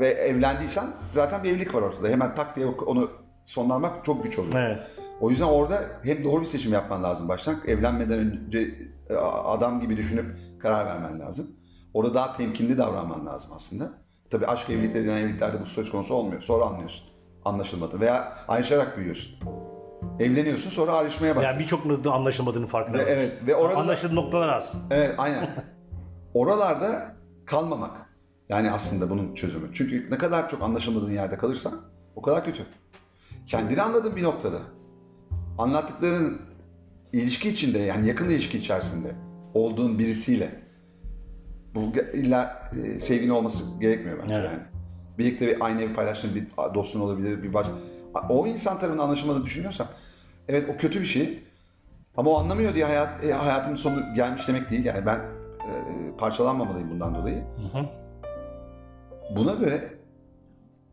ve 0.00 0.08
evlendiysen 0.08 0.86
zaten 1.12 1.44
bir 1.44 1.50
evlilik 1.50 1.74
var 1.74 1.82
ortada. 1.82 2.08
Hemen 2.08 2.34
tak 2.34 2.56
diye 2.56 2.66
onu 2.66 3.10
sonlanmak 3.42 4.04
çok 4.04 4.24
güç 4.24 4.38
oluyor. 4.38 4.54
Evet. 4.56 4.78
O 5.20 5.30
yüzden 5.30 5.44
orada 5.44 5.80
hem 6.02 6.24
doğru 6.24 6.40
bir 6.40 6.46
seçim 6.46 6.72
yapman 6.72 7.02
lazım 7.02 7.28
baştan. 7.28 7.56
Evlenmeden 7.66 8.18
önce 8.18 8.58
e, 9.10 9.14
adam 9.44 9.80
gibi 9.80 9.96
düşünüp 9.96 10.26
karar 10.62 10.86
vermen 10.86 11.20
lazım. 11.20 11.46
Orada 11.94 12.14
daha 12.14 12.36
temkinli 12.36 12.78
davranman 12.78 13.26
lazım 13.26 13.50
aslında. 13.54 13.90
Tabii 14.30 14.46
aşk 14.46 14.70
evlilikleri 14.70 15.06
denen 15.06 15.16
evliliklerde 15.16 15.60
bu 15.60 15.66
söz 15.66 15.90
konusu 15.90 16.14
olmuyor. 16.14 16.42
Sonra 16.42 16.64
anlıyorsun. 16.64 17.04
Anlaşılmadı. 17.44 18.00
Veya 18.00 18.38
ayrışarak 18.48 18.96
büyüyorsun. 18.98 19.38
Evleniyorsun 20.20 20.70
sonra 20.70 20.92
ayrışmaya 20.92 21.36
başlıyorsun. 21.36 21.52
Yani 21.52 21.64
birçok 21.64 21.86
noktada 21.86 22.14
anlaşılmadığını 22.14 22.66
farkında. 22.66 22.98
Ve 22.98 23.02
evet, 23.02 23.32
ve 23.46 23.54
orada 23.54 23.74
da- 23.76 23.80
Anlaşıldığın 23.80 24.16
noktalar 24.16 24.48
az. 24.48 24.72
Evet 24.90 25.14
aynen. 25.18 25.48
Oralarda 26.34 27.15
kalmamak. 27.46 27.96
Yani 28.48 28.70
aslında 28.70 29.10
bunun 29.10 29.34
çözümü. 29.34 29.70
Çünkü 29.74 30.10
ne 30.10 30.18
kadar 30.18 30.50
çok 30.50 30.62
anlaşılmadığın 30.62 31.12
yerde 31.12 31.38
kalırsan 31.38 31.80
o 32.16 32.22
kadar 32.22 32.44
kötü. 32.44 32.66
Kendini 33.46 33.82
anladığın 33.82 34.16
bir 34.16 34.22
noktada. 34.22 34.58
Anlattıkların 35.58 36.42
ilişki 37.12 37.48
içinde 37.48 37.78
yani 37.78 38.08
yakın 38.08 38.28
ilişki 38.28 38.58
içerisinde 38.58 39.14
olduğun 39.54 39.98
birisiyle 39.98 40.50
bu 41.74 41.92
illa 42.14 42.70
e, 42.84 43.00
sevgili 43.00 43.32
olması 43.32 43.80
gerekmiyor 43.80 44.18
bence 44.22 44.34
Evet. 44.34 44.50
yani. 44.52 44.62
Birlikte 45.18 45.46
bir 45.46 45.64
aynı 45.64 45.82
evi 45.82 45.94
paylaştığın 45.94 46.34
bir 46.34 46.74
dostun 46.74 47.00
olabilir, 47.00 47.42
bir 47.42 47.54
baş... 47.54 47.66
O 48.28 48.46
insan 48.46 48.78
tarafından 48.78 49.04
anlaşılmadığını 49.04 49.44
düşünüyorsan 49.44 49.86
evet 50.48 50.70
o 50.74 50.76
kötü 50.78 51.00
bir 51.00 51.06
şey. 51.06 51.42
Ama 52.16 52.30
o 52.30 52.38
anlamıyor 52.38 52.74
diye 52.74 52.84
hayat, 52.84 53.24
e, 53.24 53.32
hayatımın 53.32 53.76
sonu 53.76 54.14
gelmiş 54.14 54.48
demek 54.48 54.70
değil. 54.70 54.84
Yani 54.84 55.06
ben 55.06 55.20
e, 55.66 56.16
parçalanmamalıyım 56.18 56.90
bundan 56.90 57.14
dolayı. 57.14 57.36
Hı 57.36 57.78
hı. 57.78 57.86
Buna 59.36 59.54
göre 59.54 59.90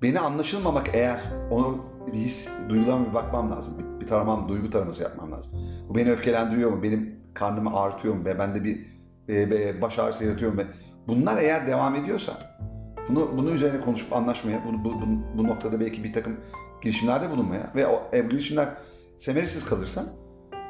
beni 0.02 0.20
anlaşılmamak 0.20 0.90
eğer 0.94 1.22
onu 1.52 1.78
bir 2.08 2.18
his, 2.18 2.50
duygularıma 2.70 3.10
bir 3.10 3.14
bakmam 3.14 3.52
lazım. 3.52 3.74
Bir, 3.80 4.06
bir 4.06 4.08
taramam, 4.08 4.50
duygu 4.50 4.70
taraması 4.70 5.04
yapmam 5.04 5.32
lazım. 5.32 5.52
Bu 5.90 5.96
beni 5.96 6.12
öfkelendiriyor 6.12 6.72
mu? 6.72 6.84
Benim 6.84 7.20
karnımı 7.34 7.80
ağrıtıyor 7.80 8.16
mu? 8.16 8.26
Ve 8.26 8.40
bende 8.40 8.64
bir 8.64 8.86
e, 9.28 9.42
e, 9.42 9.82
baş 9.82 10.00
ağrısı 10.00 10.26
yaratıyor 10.26 10.54
mu? 10.54 10.62
Bunlar 11.08 11.38
eğer 11.38 11.68
devam 11.68 11.96
ediyorsa 11.96 12.34
bunu 13.10 13.38
bunu 13.38 13.52
üzerine 13.52 13.82
konuşup 13.82 14.14
anlaşmaya, 14.14 14.62
bu, 14.68 14.84
bu, 14.84 15.02
bu, 15.02 15.06
bu 15.38 15.44
noktada 15.48 15.80
belki 15.80 16.04
bir 16.04 16.14
takım 16.14 16.38
girişimlerde 16.82 17.30
bulunmaya 17.30 17.72
ve 17.76 17.88
o 17.88 18.02
e, 18.12 18.20
girişimler 18.20 18.70
semeresiz 19.18 19.66
kalırsa 19.66 20.06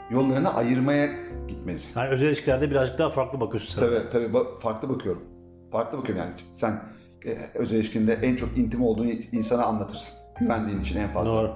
yollarını 0.10 0.54
ayırmaya 0.54 1.10
gitmelisin. 1.48 2.00
Yani 2.00 2.10
özel 2.10 2.26
ilişkilerde 2.26 2.72
birazcık 2.72 3.00
daha 3.00 3.10
farklı 3.10 3.40
bakıyorsun. 3.40 3.74
sen. 3.82 3.82
Tabii 3.88 4.10
tabii 4.12 4.26
ba- 4.38 4.60
farklı 4.60 4.90
bakıyorum. 4.90 5.24
Farklı 5.72 5.98
bakıyorum 5.98 6.24
yani. 6.24 6.34
Sen 6.54 6.82
e, 7.26 7.38
özel 7.56 7.78
ilişkinde 7.78 8.14
en 8.14 8.36
çok 8.36 8.58
intim 8.58 8.84
olduğun 8.84 9.12
insana 9.32 9.64
anlatırsın. 9.64 10.18
Güvendiğin 10.40 10.82
için 10.82 11.00
en 11.00 11.10
fazla. 11.10 11.32
Doğru. 11.32 11.52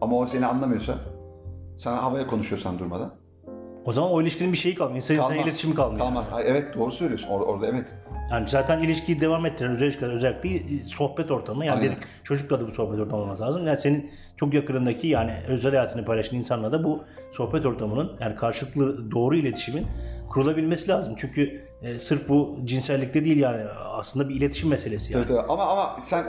Ama 0.00 0.16
o 0.16 0.26
seni 0.26 0.46
anlamıyorsa, 0.46 0.94
sana 1.78 2.02
havaya 2.02 2.26
konuşuyorsan 2.26 2.78
durmadan. 2.78 3.14
O 3.84 3.92
zaman 3.92 4.10
o 4.10 4.22
ilişkinin 4.22 4.52
bir 4.52 4.58
şeyi 4.58 4.74
kalmıyor. 4.74 4.96
İnsan 4.96 5.16
insana 5.16 5.36
iletişimi 5.36 5.74
kalmıyor. 5.74 5.98
Kalmaz. 5.98 6.26
Ay, 6.32 6.44
evet 6.46 6.74
doğru 6.74 6.90
söylüyorsun. 6.90 7.28
Or- 7.28 7.44
orada 7.44 7.66
evet. 7.66 7.94
Yani 8.30 8.48
zaten 8.48 8.82
ilişkiyi 8.82 9.20
devam 9.20 9.46
ettiren 9.46 9.72
özellikle 9.72 10.54
e, 10.56 10.84
sohbet 10.86 11.30
ortamı. 11.30 11.64
Yani 11.64 11.78
Aynen. 11.78 11.90
dedik 11.92 12.02
çocukla 12.24 12.60
da 12.60 12.66
bu 12.66 12.72
sohbet 12.72 13.00
ortamı 13.00 13.22
olması 13.22 13.42
lazım. 13.42 13.66
Yani 13.66 13.80
senin 13.80 14.10
çok 14.36 14.54
yakınındaki 14.54 15.06
yani 15.06 15.32
özel 15.48 15.70
hayatını 15.70 16.04
paylaşan 16.04 16.36
insanla 16.36 16.72
da 16.72 16.84
bu 16.84 17.04
sohbet 17.32 17.66
ortamının 17.66 18.12
yani 18.20 18.36
karşılıklı 18.36 19.10
doğru 19.10 19.36
iletişimin 19.36 19.86
kurulabilmesi 20.30 20.88
lazım. 20.88 21.14
Çünkü 21.16 21.62
e, 21.82 21.98
sırf 21.98 22.28
bu 22.28 22.58
cinsellikte 22.64 23.24
değil 23.24 23.36
yani 23.36 23.62
aslında 23.92 24.28
bir 24.28 24.34
iletişim 24.34 24.70
meselesi 24.70 25.12
yani. 25.12 25.26
Tabii, 25.26 25.36
tabii. 25.36 25.52
Ama 25.52 25.62
ama 25.66 25.96
sen 26.04 26.24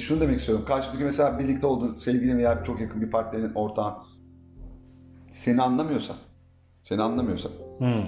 şunu 0.00 0.20
demek 0.20 0.38
istiyorum. 0.38 0.64
Karşıdaki 0.68 1.04
mesela 1.04 1.38
birlikte 1.38 1.66
olduğun 1.66 1.96
sevgilin 1.96 2.38
veya 2.38 2.64
çok 2.64 2.80
yakın 2.80 3.02
bir 3.02 3.10
partnerin, 3.10 3.54
ortağın 3.54 3.94
seni 5.30 5.62
anlamıyorsa, 5.62 6.14
seni 6.82 7.02
anlamıyorsa 7.02 7.48
Hmm. 7.78 8.04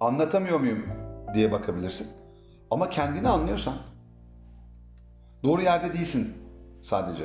anlatamıyor 0.00 0.60
muyum 0.60 0.86
diye 1.34 1.52
bakabilirsin. 1.52 2.21
Ama 2.72 2.90
kendini 2.90 3.28
anlıyorsan 3.28 3.74
doğru 5.44 5.62
yerde 5.62 5.92
değilsin 5.92 6.32
sadece. 6.82 7.24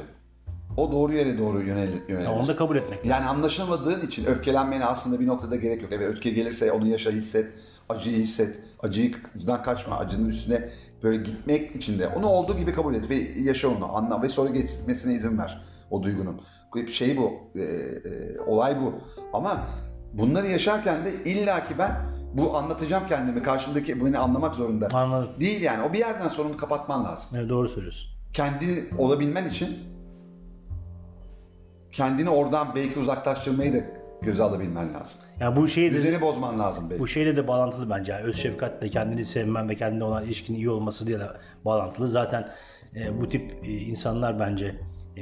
O 0.77 0.91
doğru 0.91 1.13
yere 1.13 1.37
doğru 1.37 1.61
yönel, 1.61 1.87
Yani 1.87 2.01
yönelirsin. 2.07 2.33
onu 2.33 2.47
da 2.47 2.55
kabul 2.55 2.75
etmek 2.75 2.99
lazım. 2.99 3.09
Yani 3.11 3.25
anlaşılmadığın 3.25 4.07
için 4.07 4.25
öfkelenmene 4.25 4.85
aslında 4.85 5.19
bir 5.19 5.27
noktada 5.27 5.55
gerek 5.55 5.81
yok. 5.81 5.91
Evet 5.91 6.07
öfke 6.07 6.29
gelirse 6.29 6.71
onu 6.71 6.87
yaşa 6.87 7.09
hisset, 7.11 7.53
acıyı 7.89 8.17
hisset, 8.17 8.59
acıdan 8.83 9.63
kaçma, 9.63 9.97
acının 9.97 10.29
üstüne 10.29 10.69
böyle 11.03 11.23
gitmek 11.23 11.75
için 11.75 11.99
de 11.99 12.07
onu 12.07 12.27
olduğu 12.27 12.57
gibi 12.57 12.73
kabul 12.73 12.95
et 12.95 13.09
ve 13.09 13.15
yaşa 13.41 13.67
onu, 13.69 13.97
anla 13.97 14.21
ve 14.21 14.29
sonra 14.29 14.49
geçmesine 14.49 15.13
izin 15.13 15.37
ver 15.37 15.61
o 15.91 16.03
duygunun. 16.03 16.41
Şey 16.87 17.17
bu, 17.17 17.33
e, 17.55 17.61
e, 17.61 18.39
olay 18.47 18.81
bu. 18.81 18.93
Ama 19.33 19.67
bunları 20.13 20.47
yaşarken 20.47 21.05
de 21.05 21.13
illaki 21.25 21.77
ben 21.77 22.16
bu 22.33 22.57
anlatacağım 22.57 23.03
kendimi, 23.07 23.43
karşımdaki 23.43 24.05
beni 24.05 24.17
anlamak 24.17 24.55
zorunda. 24.55 24.89
Anladım. 24.93 25.29
Değil 25.39 25.61
yani. 25.61 25.83
O 25.89 25.93
bir 25.93 25.99
yerden 25.99 26.27
sonra 26.27 26.49
onu 26.49 26.57
kapatman 26.57 27.05
lazım. 27.05 27.29
Evet, 27.37 27.49
doğru 27.49 27.69
söylüyorsun. 27.69 28.09
Kendini 28.33 28.83
olabilmen 28.97 29.45
için 29.49 29.77
kendini 31.91 32.29
oradan 32.29 32.75
belki 32.75 32.99
uzaklaştırmayı 32.99 33.73
da 33.73 33.77
göze 34.21 34.43
alabilmen 34.43 34.93
lazım. 34.93 35.19
Yani 35.39 35.55
bu 35.55 35.67
şeyi 35.67 35.91
de 35.91 35.95
Düzeni 35.95 36.21
bozman 36.21 36.59
lazım 36.59 36.89
belki. 36.89 37.01
Bu 37.01 37.07
şeyle 37.07 37.35
de 37.35 37.47
bağlantılı 37.47 37.89
bence. 37.89 38.11
Yani 38.11 38.23
öz 38.23 38.37
şefkatle 38.37 38.89
kendini 38.89 39.25
sevmen 39.25 39.69
ve 39.69 39.75
kendine 39.75 40.03
olan 40.03 40.23
ilişkinin 40.23 40.57
iyi 40.57 40.69
olması 40.69 41.07
diye 41.07 41.19
de 41.19 41.27
bağlantılı. 41.65 42.07
Zaten 42.07 42.49
e, 42.95 43.21
bu 43.21 43.29
tip 43.29 43.51
e, 43.63 43.67
insanlar 43.67 44.39
bence 44.39 44.75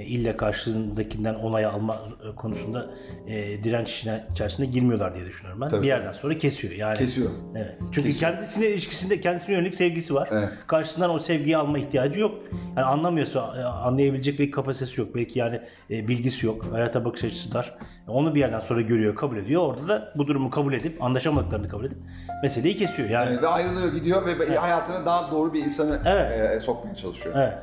ille 0.04 0.38
karşındakinden 0.38 1.34
onay 1.36 1.66
alma 1.66 1.96
e, 2.32 2.36
konusunda 2.36 2.86
e, 3.28 3.64
direnç 3.64 4.06
içerisinde 4.32 4.66
girmiyorlar 4.68 5.16
diye 5.16 5.26
düşünüyorum 5.26 5.62
ben. 5.62 5.70
Tabii, 5.70 5.82
bir 5.82 5.88
yerden 5.88 6.12
sonra 6.12 6.38
kesiyor. 6.38 6.74
Yani 6.74 6.98
Kesiyor. 6.98 7.30
Evet. 7.56 7.76
Çünkü 7.92 8.10
Kesiyor. 8.10 8.32
kendisine 8.32 8.68
ilişkisinde 8.68 9.22
kendisine 9.22 9.56
yönelik 9.56 9.76
sevgisi 9.76 10.14
var. 10.16 10.30
Evet. 10.32 10.50
Karşısından 10.68 11.10
o 11.10 11.20
sevgiyi 11.20 11.58
alma 11.58 11.78
ihtiyacı 11.78 12.20
yok. 12.20 12.36
Yani 12.78 12.86
anlamıyorsa 12.86 13.40
e, 13.58 13.64
anlayabilecek 13.64 14.40
bir 14.40 14.52
kapasitesi 14.52 15.02
yok. 15.02 15.16
Belki 15.16 15.40
yani 15.40 15.60
e, 15.92 16.08
bilgisi 16.08 16.46
yok. 16.46 16.66
Hayata 16.72 17.06
bakış 17.06 17.24
açısı 17.24 17.54
dar. 17.54 17.78
Onu 18.08 18.36
bir 18.36 18.40
yerden 18.40 18.60
sonra 18.60 18.82
görüyor, 18.82 19.16
kabul 19.16 19.38
ediyor. 19.38 19.62
Orada 19.62 19.88
da 19.88 20.14
bu 20.16 20.28
durumu 20.28 20.50
kabul 20.50 20.74
edip, 20.74 21.04
anlaşamadıklarını 21.04 21.70
kabul 21.70 21.86
edip 21.86 21.98
meseleyi 22.44 22.78
kesiyor. 22.78 23.10
Yani 23.10 23.32
Yani 23.32 23.42
ve 23.42 23.48
ayrılıyor 23.48 23.94
gidiyor 23.94 24.26
ve 24.26 24.56
hayatına 24.56 25.06
daha 25.06 25.32
doğru 25.32 25.54
bir 25.54 25.64
insanı 25.66 26.00
Evet. 26.06 26.56
e, 26.56 26.60
sokmaya 26.60 26.96
çalışıyor. 26.96 27.36
evet. 27.38 27.54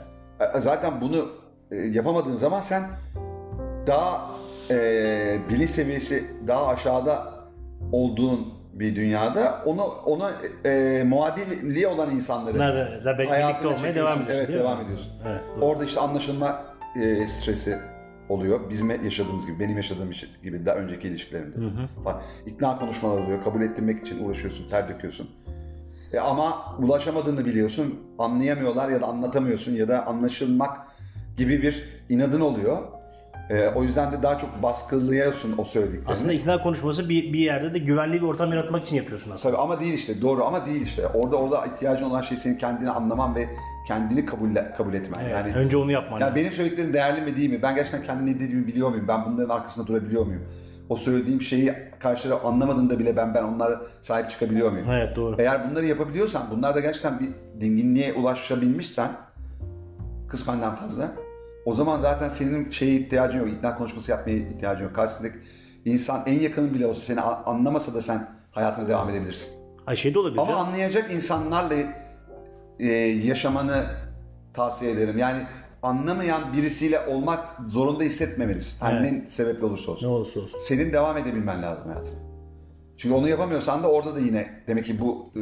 E, 0.57 0.61
Zaten 0.61 1.01
bunu 1.01 1.29
e, 1.72 1.76
yapamadığın 1.76 2.37
zaman 2.37 2.61
sen 2.61 2.82
daha 3.87 4.30
e, 4.70 5.38
bilinç 5.48 5.70
seviyesi 5.70 6.24
daha 6.46 6.66
aşağıda 6.66 7.32
olduğun 7.92 8.54
bir 8.72 8.96
dünyada 8.96 9.62
onu 9.66 9.82
ona 9.85 10.32
e, 10.64 11.04
muadili 11.06 11.87
olan 11.87 12.11
insanları 12.11 12.54
Bunlarla 12.54 13.04
birlikte 13.04 13.28
hayatına 13.28 13.70
olmaya 13.74 13.94
devam 13.94 14.22
ediyorsun. 14.22 14.35
Evet 14.35 14.48
değil 14.48 14.58
mi? 14.58 14.64
devam 14.64 14.80
ediyorsun. 14.80 15.12
Evet, 15.26 15.40
doğru. 15.56 15.64
Orada 15.64 15.85
işte 15.85 16.00
anlaşılma 16.00 16.64
e, 17.02 17.26
stresi 17.26 17.78
oluyor. 18.28 18.70
Bizim 18.70 19.04
yaşadığımız 19.04 19.46
gibi, 19.46 19.61
benim 19.61 19.76
yaşadığım 19.76 20.11
gibi 20.42 20.66
daha 20.66 20.76
önceki 20.76 21.08
ilişkilerimde. 21.08 21.56
Falan. 22.04 22.22
İkna 22.46 22.78
konuşmalar 22.78 23.18
oluyor. 23.18 23.44
Kabul 23.44 23.62
ettirmek 23.62 24.06
için 24.06 24.24
uğraşıyorsun, 24.24 24.70
ter 24.70 24.88
döküyorsun. 24.88 25.30
E 26.12 26.18
ama 26.18 26.76
ulaşamadığını 26.78 27.46
biliyorsun, 27.46 28.00
anlayamıyorlar 28.18 28.88
ya 28.88 29.00
da 29.00 29.06
anlatamıyorsun 29.06 29.72
ya 29.72 29.88
da 29.88 30.06
anlaşılmak 30.06 30.91
gibi 31.37 31.62
bir 31.62 32.03
inadın 32.09 32.40
oluyor. 32.40 32.79
E, 33.51 33.68
o 33.68 33.83
yüzden 33.83 34.12
de 34.12 34.23
daha 34.23 34.38
çok 34.38 34.62
baskılıyorsun 34.62 35.55
o 35.59 35.64
söylediklerini. 35.64 36.12
Aslında 36.12 36.33
ikna 36.33 36.62
konuşması 36.62 37.09
bir, 37.09 37.33
bir 37.33 37.38
yerde 37.38 37.75
de 37.75 37.79
güvenli 37.79 38.14
bir 38.14 38.27
ortam 38.27 38.53
yaratmak 38.53 38.83
için 38.83 38.97
yapıyorsun 38.97 39.31
aslında. 39.31 39.55
Tabii 39.55 39.62
ama 39.62 39.81
değil 39.81 39.95
işte. 39.95 40.21
Doğru 40.23 40.45
ama 40.45 40.66
değil 40.66 40.81
işte. 40.81 41.07
Orada 41.07 41.37
orada 41.37 41.66
ihtiyacın 41.66 42.05
olan 42.05 42.21
şey 42.21 42.37
senin 42.37 42.59
kendini 42.59 42.90
anlaman 42.90 43.35
ve 43.35 43.49
kendini 43.88 44.27
kabul 44.27 44.55
kabul 44.77 44.95
etmen. 44.95 45.21
Evet, 45.23 45.33
yani 45.33 45.55
önce 45.55 45.77
onu 45.77 45.92
yapman 45.92 46.21
Ya 46.21 46.27
lazım. 46.27 46.37
benim 46.37 46.53
söylediklerim 46.53 46.95
değerli 46.95 47.20
mi 47.20 47.37
değil 47.37 47.51
mi? 47.51 47.62
Ben 47.62 47.74
gerçekten 47.74 48.03
kendi 48.03 48.30
ne 48.30 48.41
dediğimi 48.41 48.66
biliyor 48.66 48.89
muyum? 48.89 49.09
Ben 49.09 49.24
bunların 49.26 49.55
arkasında 49.55 49.87
durabiliyor 49.87 50.26
muyum? 50.26 50.43
O 50.89 50.97
söylediğim 50.97 51.43
şeyi 51.43 51.72
karşıda 51.99 52.45
anlamadığında 52.45 52.99
bile 52.99 53.16
ben 53.16 53.35
ben 53.35 53.43
onlara 53.43 53.80
sahip 54.01 54.30
çıkabiliyor 54.30 54.70
muyum? 54.72 54.87
Evet 54.91 55.16
doğru. 55.16 55.37
Eğer 55.39 55.70
bunları 55.70 55.87
yapabiliyorsan, 55.87 56.43
bunlarda 56.51 56.80
gerçekten 56.80 57.20
bir 57.20 57.28
dinginliğe 57.61 58.12
ulaşabilmişsen 58.12 59.09
kısmenden 60.28 60.74
fazla 60.74 61.12
o 61.64 61.74
zaman 61.74 61.98
zaten 61.98 62.28
senin 62.28 62.70
şeye 62.70 62.94
ihtiyacın 62.94 63.38
yok, 63.38 63.48
ikna 63.48 63.78
konuşması 63.78 64.10
yapmaya 64.10 64.36
ihtiyacın 64.36 64.84
yok. 64.84 64.94
Karşısındaki 64.94 65.38
insan 65.84 66.22
en 66.26 66.40
yakının 66.40 66.74
bile 66.74 66.86
olsa 66.86 67.00
seni 67.00 67.20
anlamasa 67.20 67.94
da 67.94 68.02
sen 68.02 68.28
hayatına 68.50 68.88
devam 68.88 69.10
edebilirsin. 69.10 69.48
Ay 69.86 69.96
şey 69.96 70.14
de 70.14 70.18
olabilir. 70.18 70.38
Ama 70.40 70.54
anlayacak 70.56 71.10
insanlarla 71.10 71.74
e, 72.80 72.86
yaşamanı 73.26 73.84
tavsiye 74.54 74.92
ederim. 74.92 75.18
Yani 75.18 75.42
anlamayan 75.82 76.52
birisiyle 76.52 77.00
olmak 77.06 77.44
zorunda 77.68 78.04
hissetmemelisin. 78.04 78.84
Her 78.86 78.92
Evet. 79.00 79.12
ne 79.12 79.30
sebeple 79.30 79.66
olursa 79.66 79.92
Ne 79.92 79.94
olsun. 79.94 80.08
olursa 80.08 80.40
olsun. 80.40 80.58
Senin 80.60 80.92
devam 80.92 81.16
edebilmen 81.18 81.62
lazım 81.62 81.86
hayatına. 81.88 82.18
Çünkü 82.96 83.14
onu 83.14 83.28
yapamıyorsan 83.28 83.82
da 83.82 83.88
orada 83.90 84.14
da 84.14 84.20
yine 84.20 84.50
demek 84.66 84.84
ki 84.84 84.98
bu 84.98 85.28
e, 85.36 85.40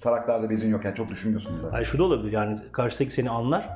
taraklarda 0.00 0.50
bezin 0.50 0.70
yok. 0.70 0.84
Yani 0.84 0.94
çok 0.94 1.08
düşünmüyorsun 1.08 1.52
bunları. 1.58 1.74
Yani 1.74 1.84
şu 1.84 1.98
da 1.98 2.04
olabilir 2.04 2.32
yani 2.32 2.58
karşıdaki 2.72 3.10
seni 3.10 3.30
anlar 3.30 3.68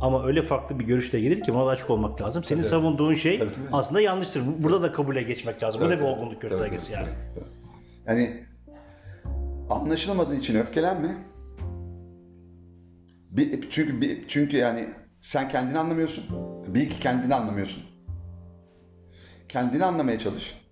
Ama 0.00 0.26
öyle 0.26 0.42
farklı 0.42 0.78
bir 0.78 0.84
görüşle 0.84 1.20
gelir 1.20 1.42
ki 1.42 1.54
buna 1.54 1.66
da 1.66 1.70
açık 1.70 1.90
olmak 1.90 2.22
lazım. 2.22 2.44
Senin 2.44 2.60
Tabii. 2.60 2.70
savunduğun 2.70 3.14
şey 3.14 3.38
Tabii, 3.38 3.52
tabii. 3.52 3.64
aslında 3.72 4.00
yanlıştır. 4.00 4.42
Burada 4.58 4.82
da 4.82 4.92
kabule 4.92 5.22
geçmek 5.22 5.62
lazım. 5.62 5.80
Bu 5.80 5.88
da 5.88 5.98
bir 5.98 6.04
olgunluk 6.04 6.42
göstergesi 6.42 6.92
yani. 6.92 7.08
Yani 8.06 8.44
anlaşılmadığı 9.70 10.34
için 10.34 10.56
öfkelenme. 10.58 11.16
Bir, 13.30 13.70
çünkü 13.70 14.00
bir, 14.00 14.28
çünkü 14.28 14.56
yani 14.56 14.88
sen 15.20 15.48
kendini 15.48 15.78
anlamıyorsun. 15.78 16.24
Bir 16.74 16.90
ki 16.90 17.00
kendini 17.00 17.34
anlamıyorsun. 17.34 17.82
Kendini 19.48 19.84
anlamaya 19.84 20.18
çalış. 20.18 20.66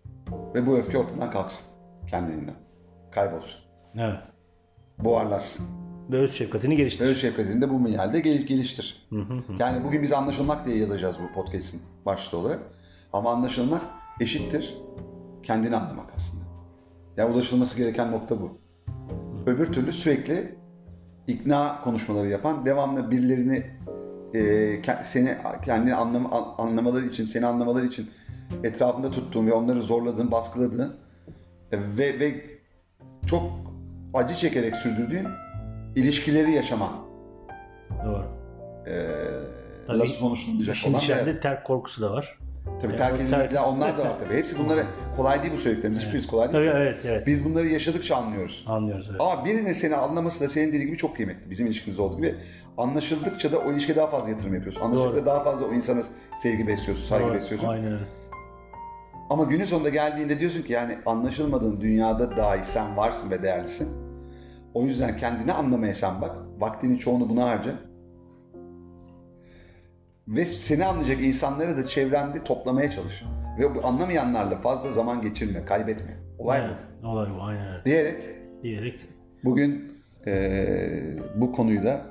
Ve 0.55 0.67
bu 0.67 0.77
öfke 0.77 0.99
ortadan 0.99 1.31
kalksın. 1.31 1.67
Kendiliğinden. 2.11 2.55
Kaybolsun. 3.11 3.61
Evet. 3.95 4.19
Buharlarsın. 4.99 5.84
Ve 6.11 6.16
öz 6.16 6.32
şefkatini 6.34 6.76
geliştir. 6.76 7.05
Öz 7.07 7.20
şefkatini 7.20 7.62
de 7.62 7.70
bu 7.70 7.80
minyalde 7.80 8.20
gel- 8.20 8.42
geliştir. 8.46 9.07
Yani 9.59 9.84
bugün 9.84 10.02
biz 10.02 10.12
anlaşılmak 10.12 10.66
diye 10.66 10.76
yazacağız 10.76 11.16
bu 11.22 11.34
podcast'in 11.34 11.80
başta 12.07 12.36
olarak. 12.36 12.61
Ama 13.12 13.32
anlaşılmak 13.32 13.82
eşittir 14.20 14.74
kendini 15.42 15.76
anlamak 15.76 16.07
aslında. 16.16 16.44
Ya 17.16 17.30
ulaşılması 17.32 17.78
gereken 17.78 18.12
nokta 18.12 18.40
bu. 18.40 18.59
Öbür 19.46 19.72
türlü 19.72 19.92
sürekli 19.92 20.55
ikna 21.26 21.80
konuşmaları 21.84 22.28
yapan, 22.28 22.66
devamlı 22.66 23.11
birilerini 23.11 23.62
e, 24.34 24.82
seni 25.02 25.36
kendini 25.64 25.94
anlam, 25.94 26.34
an- 26.34 26.55
anlamaları 26.59 27.07
için, 27.07 27.24
seni 27.24 27.46
anlamaları 27.46 27.86
için 27.86 28.11
etrafında 28.64 29.11
tuttuğun 29.11 29.46
ve 29.46 29.52
onları 29.52 29.82
zorladığın, 29.82 30.30
baskıladığın 30.30 30.96
e, 31.72 31.78
ve 31.98 32.18
ve 32.20 32.34
çok 33.26 33.50
acı 34.14 34.34
çekerek 34.34 34.76
sürdürdüğün 34.76 35.26
ilişkileri 35.97 36.53
yaşaman 36.53 36.92
Doğru. 38.05 38.24
e, 38.86 38.92
Tabii, 39.86 39.99
nasıl 39.99 40.12
sonuçlanacak 40.12 40.76
olan 40.86 40.99
içeridinde 40.99 41.34
ve 41.36 41.40
terk 41.40 41.64
korkusu 41.66 42.03
da 42.03 42.12
var. 42.12 42.38
tabii 42.82 42.97
terk 42.97 43.16
terk- 43.18 43.20
edilmekler 43.20 43.62
onlar 43.62 43.99
da 43.99 44.03
var 44.05 44.12
tabii. 44.24 44.34
Hepsi 44.38 44.59
bunları 44.59 44.86
kolay 45.16 45.42
değil 45.42 45.53
bu 45.55 45.59
söylediklerimiz. 45.59 46.05
Hiçbirisi 46.05 46.28
kolay 46.28 46.51
Tabii 46.51 46.62
değil. 46.64 46.74
evet 46.76 46.99
evet. 47.05 47.26
Biz 47.26 47.45
bunları 47.45 47.66
yaşadıkça 47.68 48.16
anlıyoruz. 48.16 48.64
Anlıyoruz 48.68 49.07
evet. 49.11 49.20
Ama 49.20 49.45
birinin 49.45 49.72
seni 49.72 49.97
anlaması 49.97 50.45
da 50.45 50.49
senin 50.49 50.68
dediğin 50.68 50.86
gibi 50.86 50.97
çok 50.97 51.16
kıymetli. 51.16 51.51
Bizim 51.51 51.66
ilişkimizde 51.66 52.03
olduğu 52.03 52.16
gibi. 52.16 52.34
Anlaşıldıkça 52.78 53.53
da 53.53 53.59
o 53.59 53.72
ilişkiye 53.72 53.97
daha 53.97 54.07
fazla 54.07 54.30
yatırım 54.30 54.55
yapıyorsun. 54.55 54.80
Anlaşıldıkça 54.80 55.16
Doğru. 55.16 55.26
daha 55.26 55.45
fazla 55.45 55.66
o 55.66 55.72
insana 55.72 56.03
sevgi 56.36 56.66
besliyorsun, 56.66 57.05
saygı 57.05 57.26
Doğru, 57.26 57.34
besliyorsun. 57.34 57.68
Aynen 57.68 57.92
öyle. 57.92 58.05
Ama 59.30 59.45
günün 59.45 59.64
sonunda 59.64 59.88
geldiğinde 59.88 60.40
diyorsun 60.40 60.62
ki 60.62 60.72
yani 60.72 60.99
anlaşılmadığın 61.07 61.80
dünyada 61.80 62.36
dahi 62.36 62.64
sen 62.64 62.97
varsın 62.97 63.30
ve 63.30 63.42
değerlisin. 63.42 64.03
O 64.75 64.83
yüzden 64.85 65.16
kendini 65.16 65.53
anlamaya 65.53 65.95
sen 65.95 66.20
bak. 66.20 66.37
Vaktinin 66.59 66.97
çoğunu 66.97 67.29
buna 67.29 67.45
harca. 67.49 67.72
Ve 70.29 70.45
seni 70.45 70.85
anlayacak 70.85 71.20
insanları 71.22 71.77
da 71.77 71.85
çevrende 71.85 72.45
toplamaya 72.45 72.91
çalış. 72.91 73.25
Ve 73.59 73.75
bu 73.75 73.87
anlamayanlarla 73.87 74.61
fazla 74.61 74.93
zaman 74.93 75.22
geçirme, 75.22 75.64
kaybetme. 75.64 76.16
Olay 76.39 76.61
bu. 76.61 76.64
Evet, 76.64 77.05
Olay 77.05 77.29
bu 77.39 77.43
aynen. 77.43 77.85
Diyerek 77.85 78.22
Diyerek 78.62 79.01
bugün 79.45 79.93
eee, 80.27 81.16
bu 81.37 81.53
konuyu 81.53 81.85
da 81.85 82.07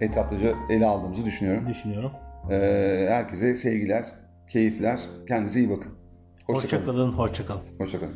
etraflıca 0.00 0.54
ele 0.70 0.86
aldığımızı 0.86 1.24
düşünüyorum. 1.24 1.68
düşünüyorum. 1.68 2.10
Eee, 2.50 3.06
herkese 3.10 3.56
sevgiler, 3.56 4.04
keyifler. 4.48 5.00
Kendinize 5.28 5.58
iyi 5.60 5.70
bakın. 5.70 5.92
Hoşça 6.46 6.62
Hoşçakalın. 6.62 6.86
kalın, 6.86 7.12
hoşça 7.12 7.46
kalın. 7.46 7.62
Hoşça 7.78 8.00
kalın. 8.00 8.14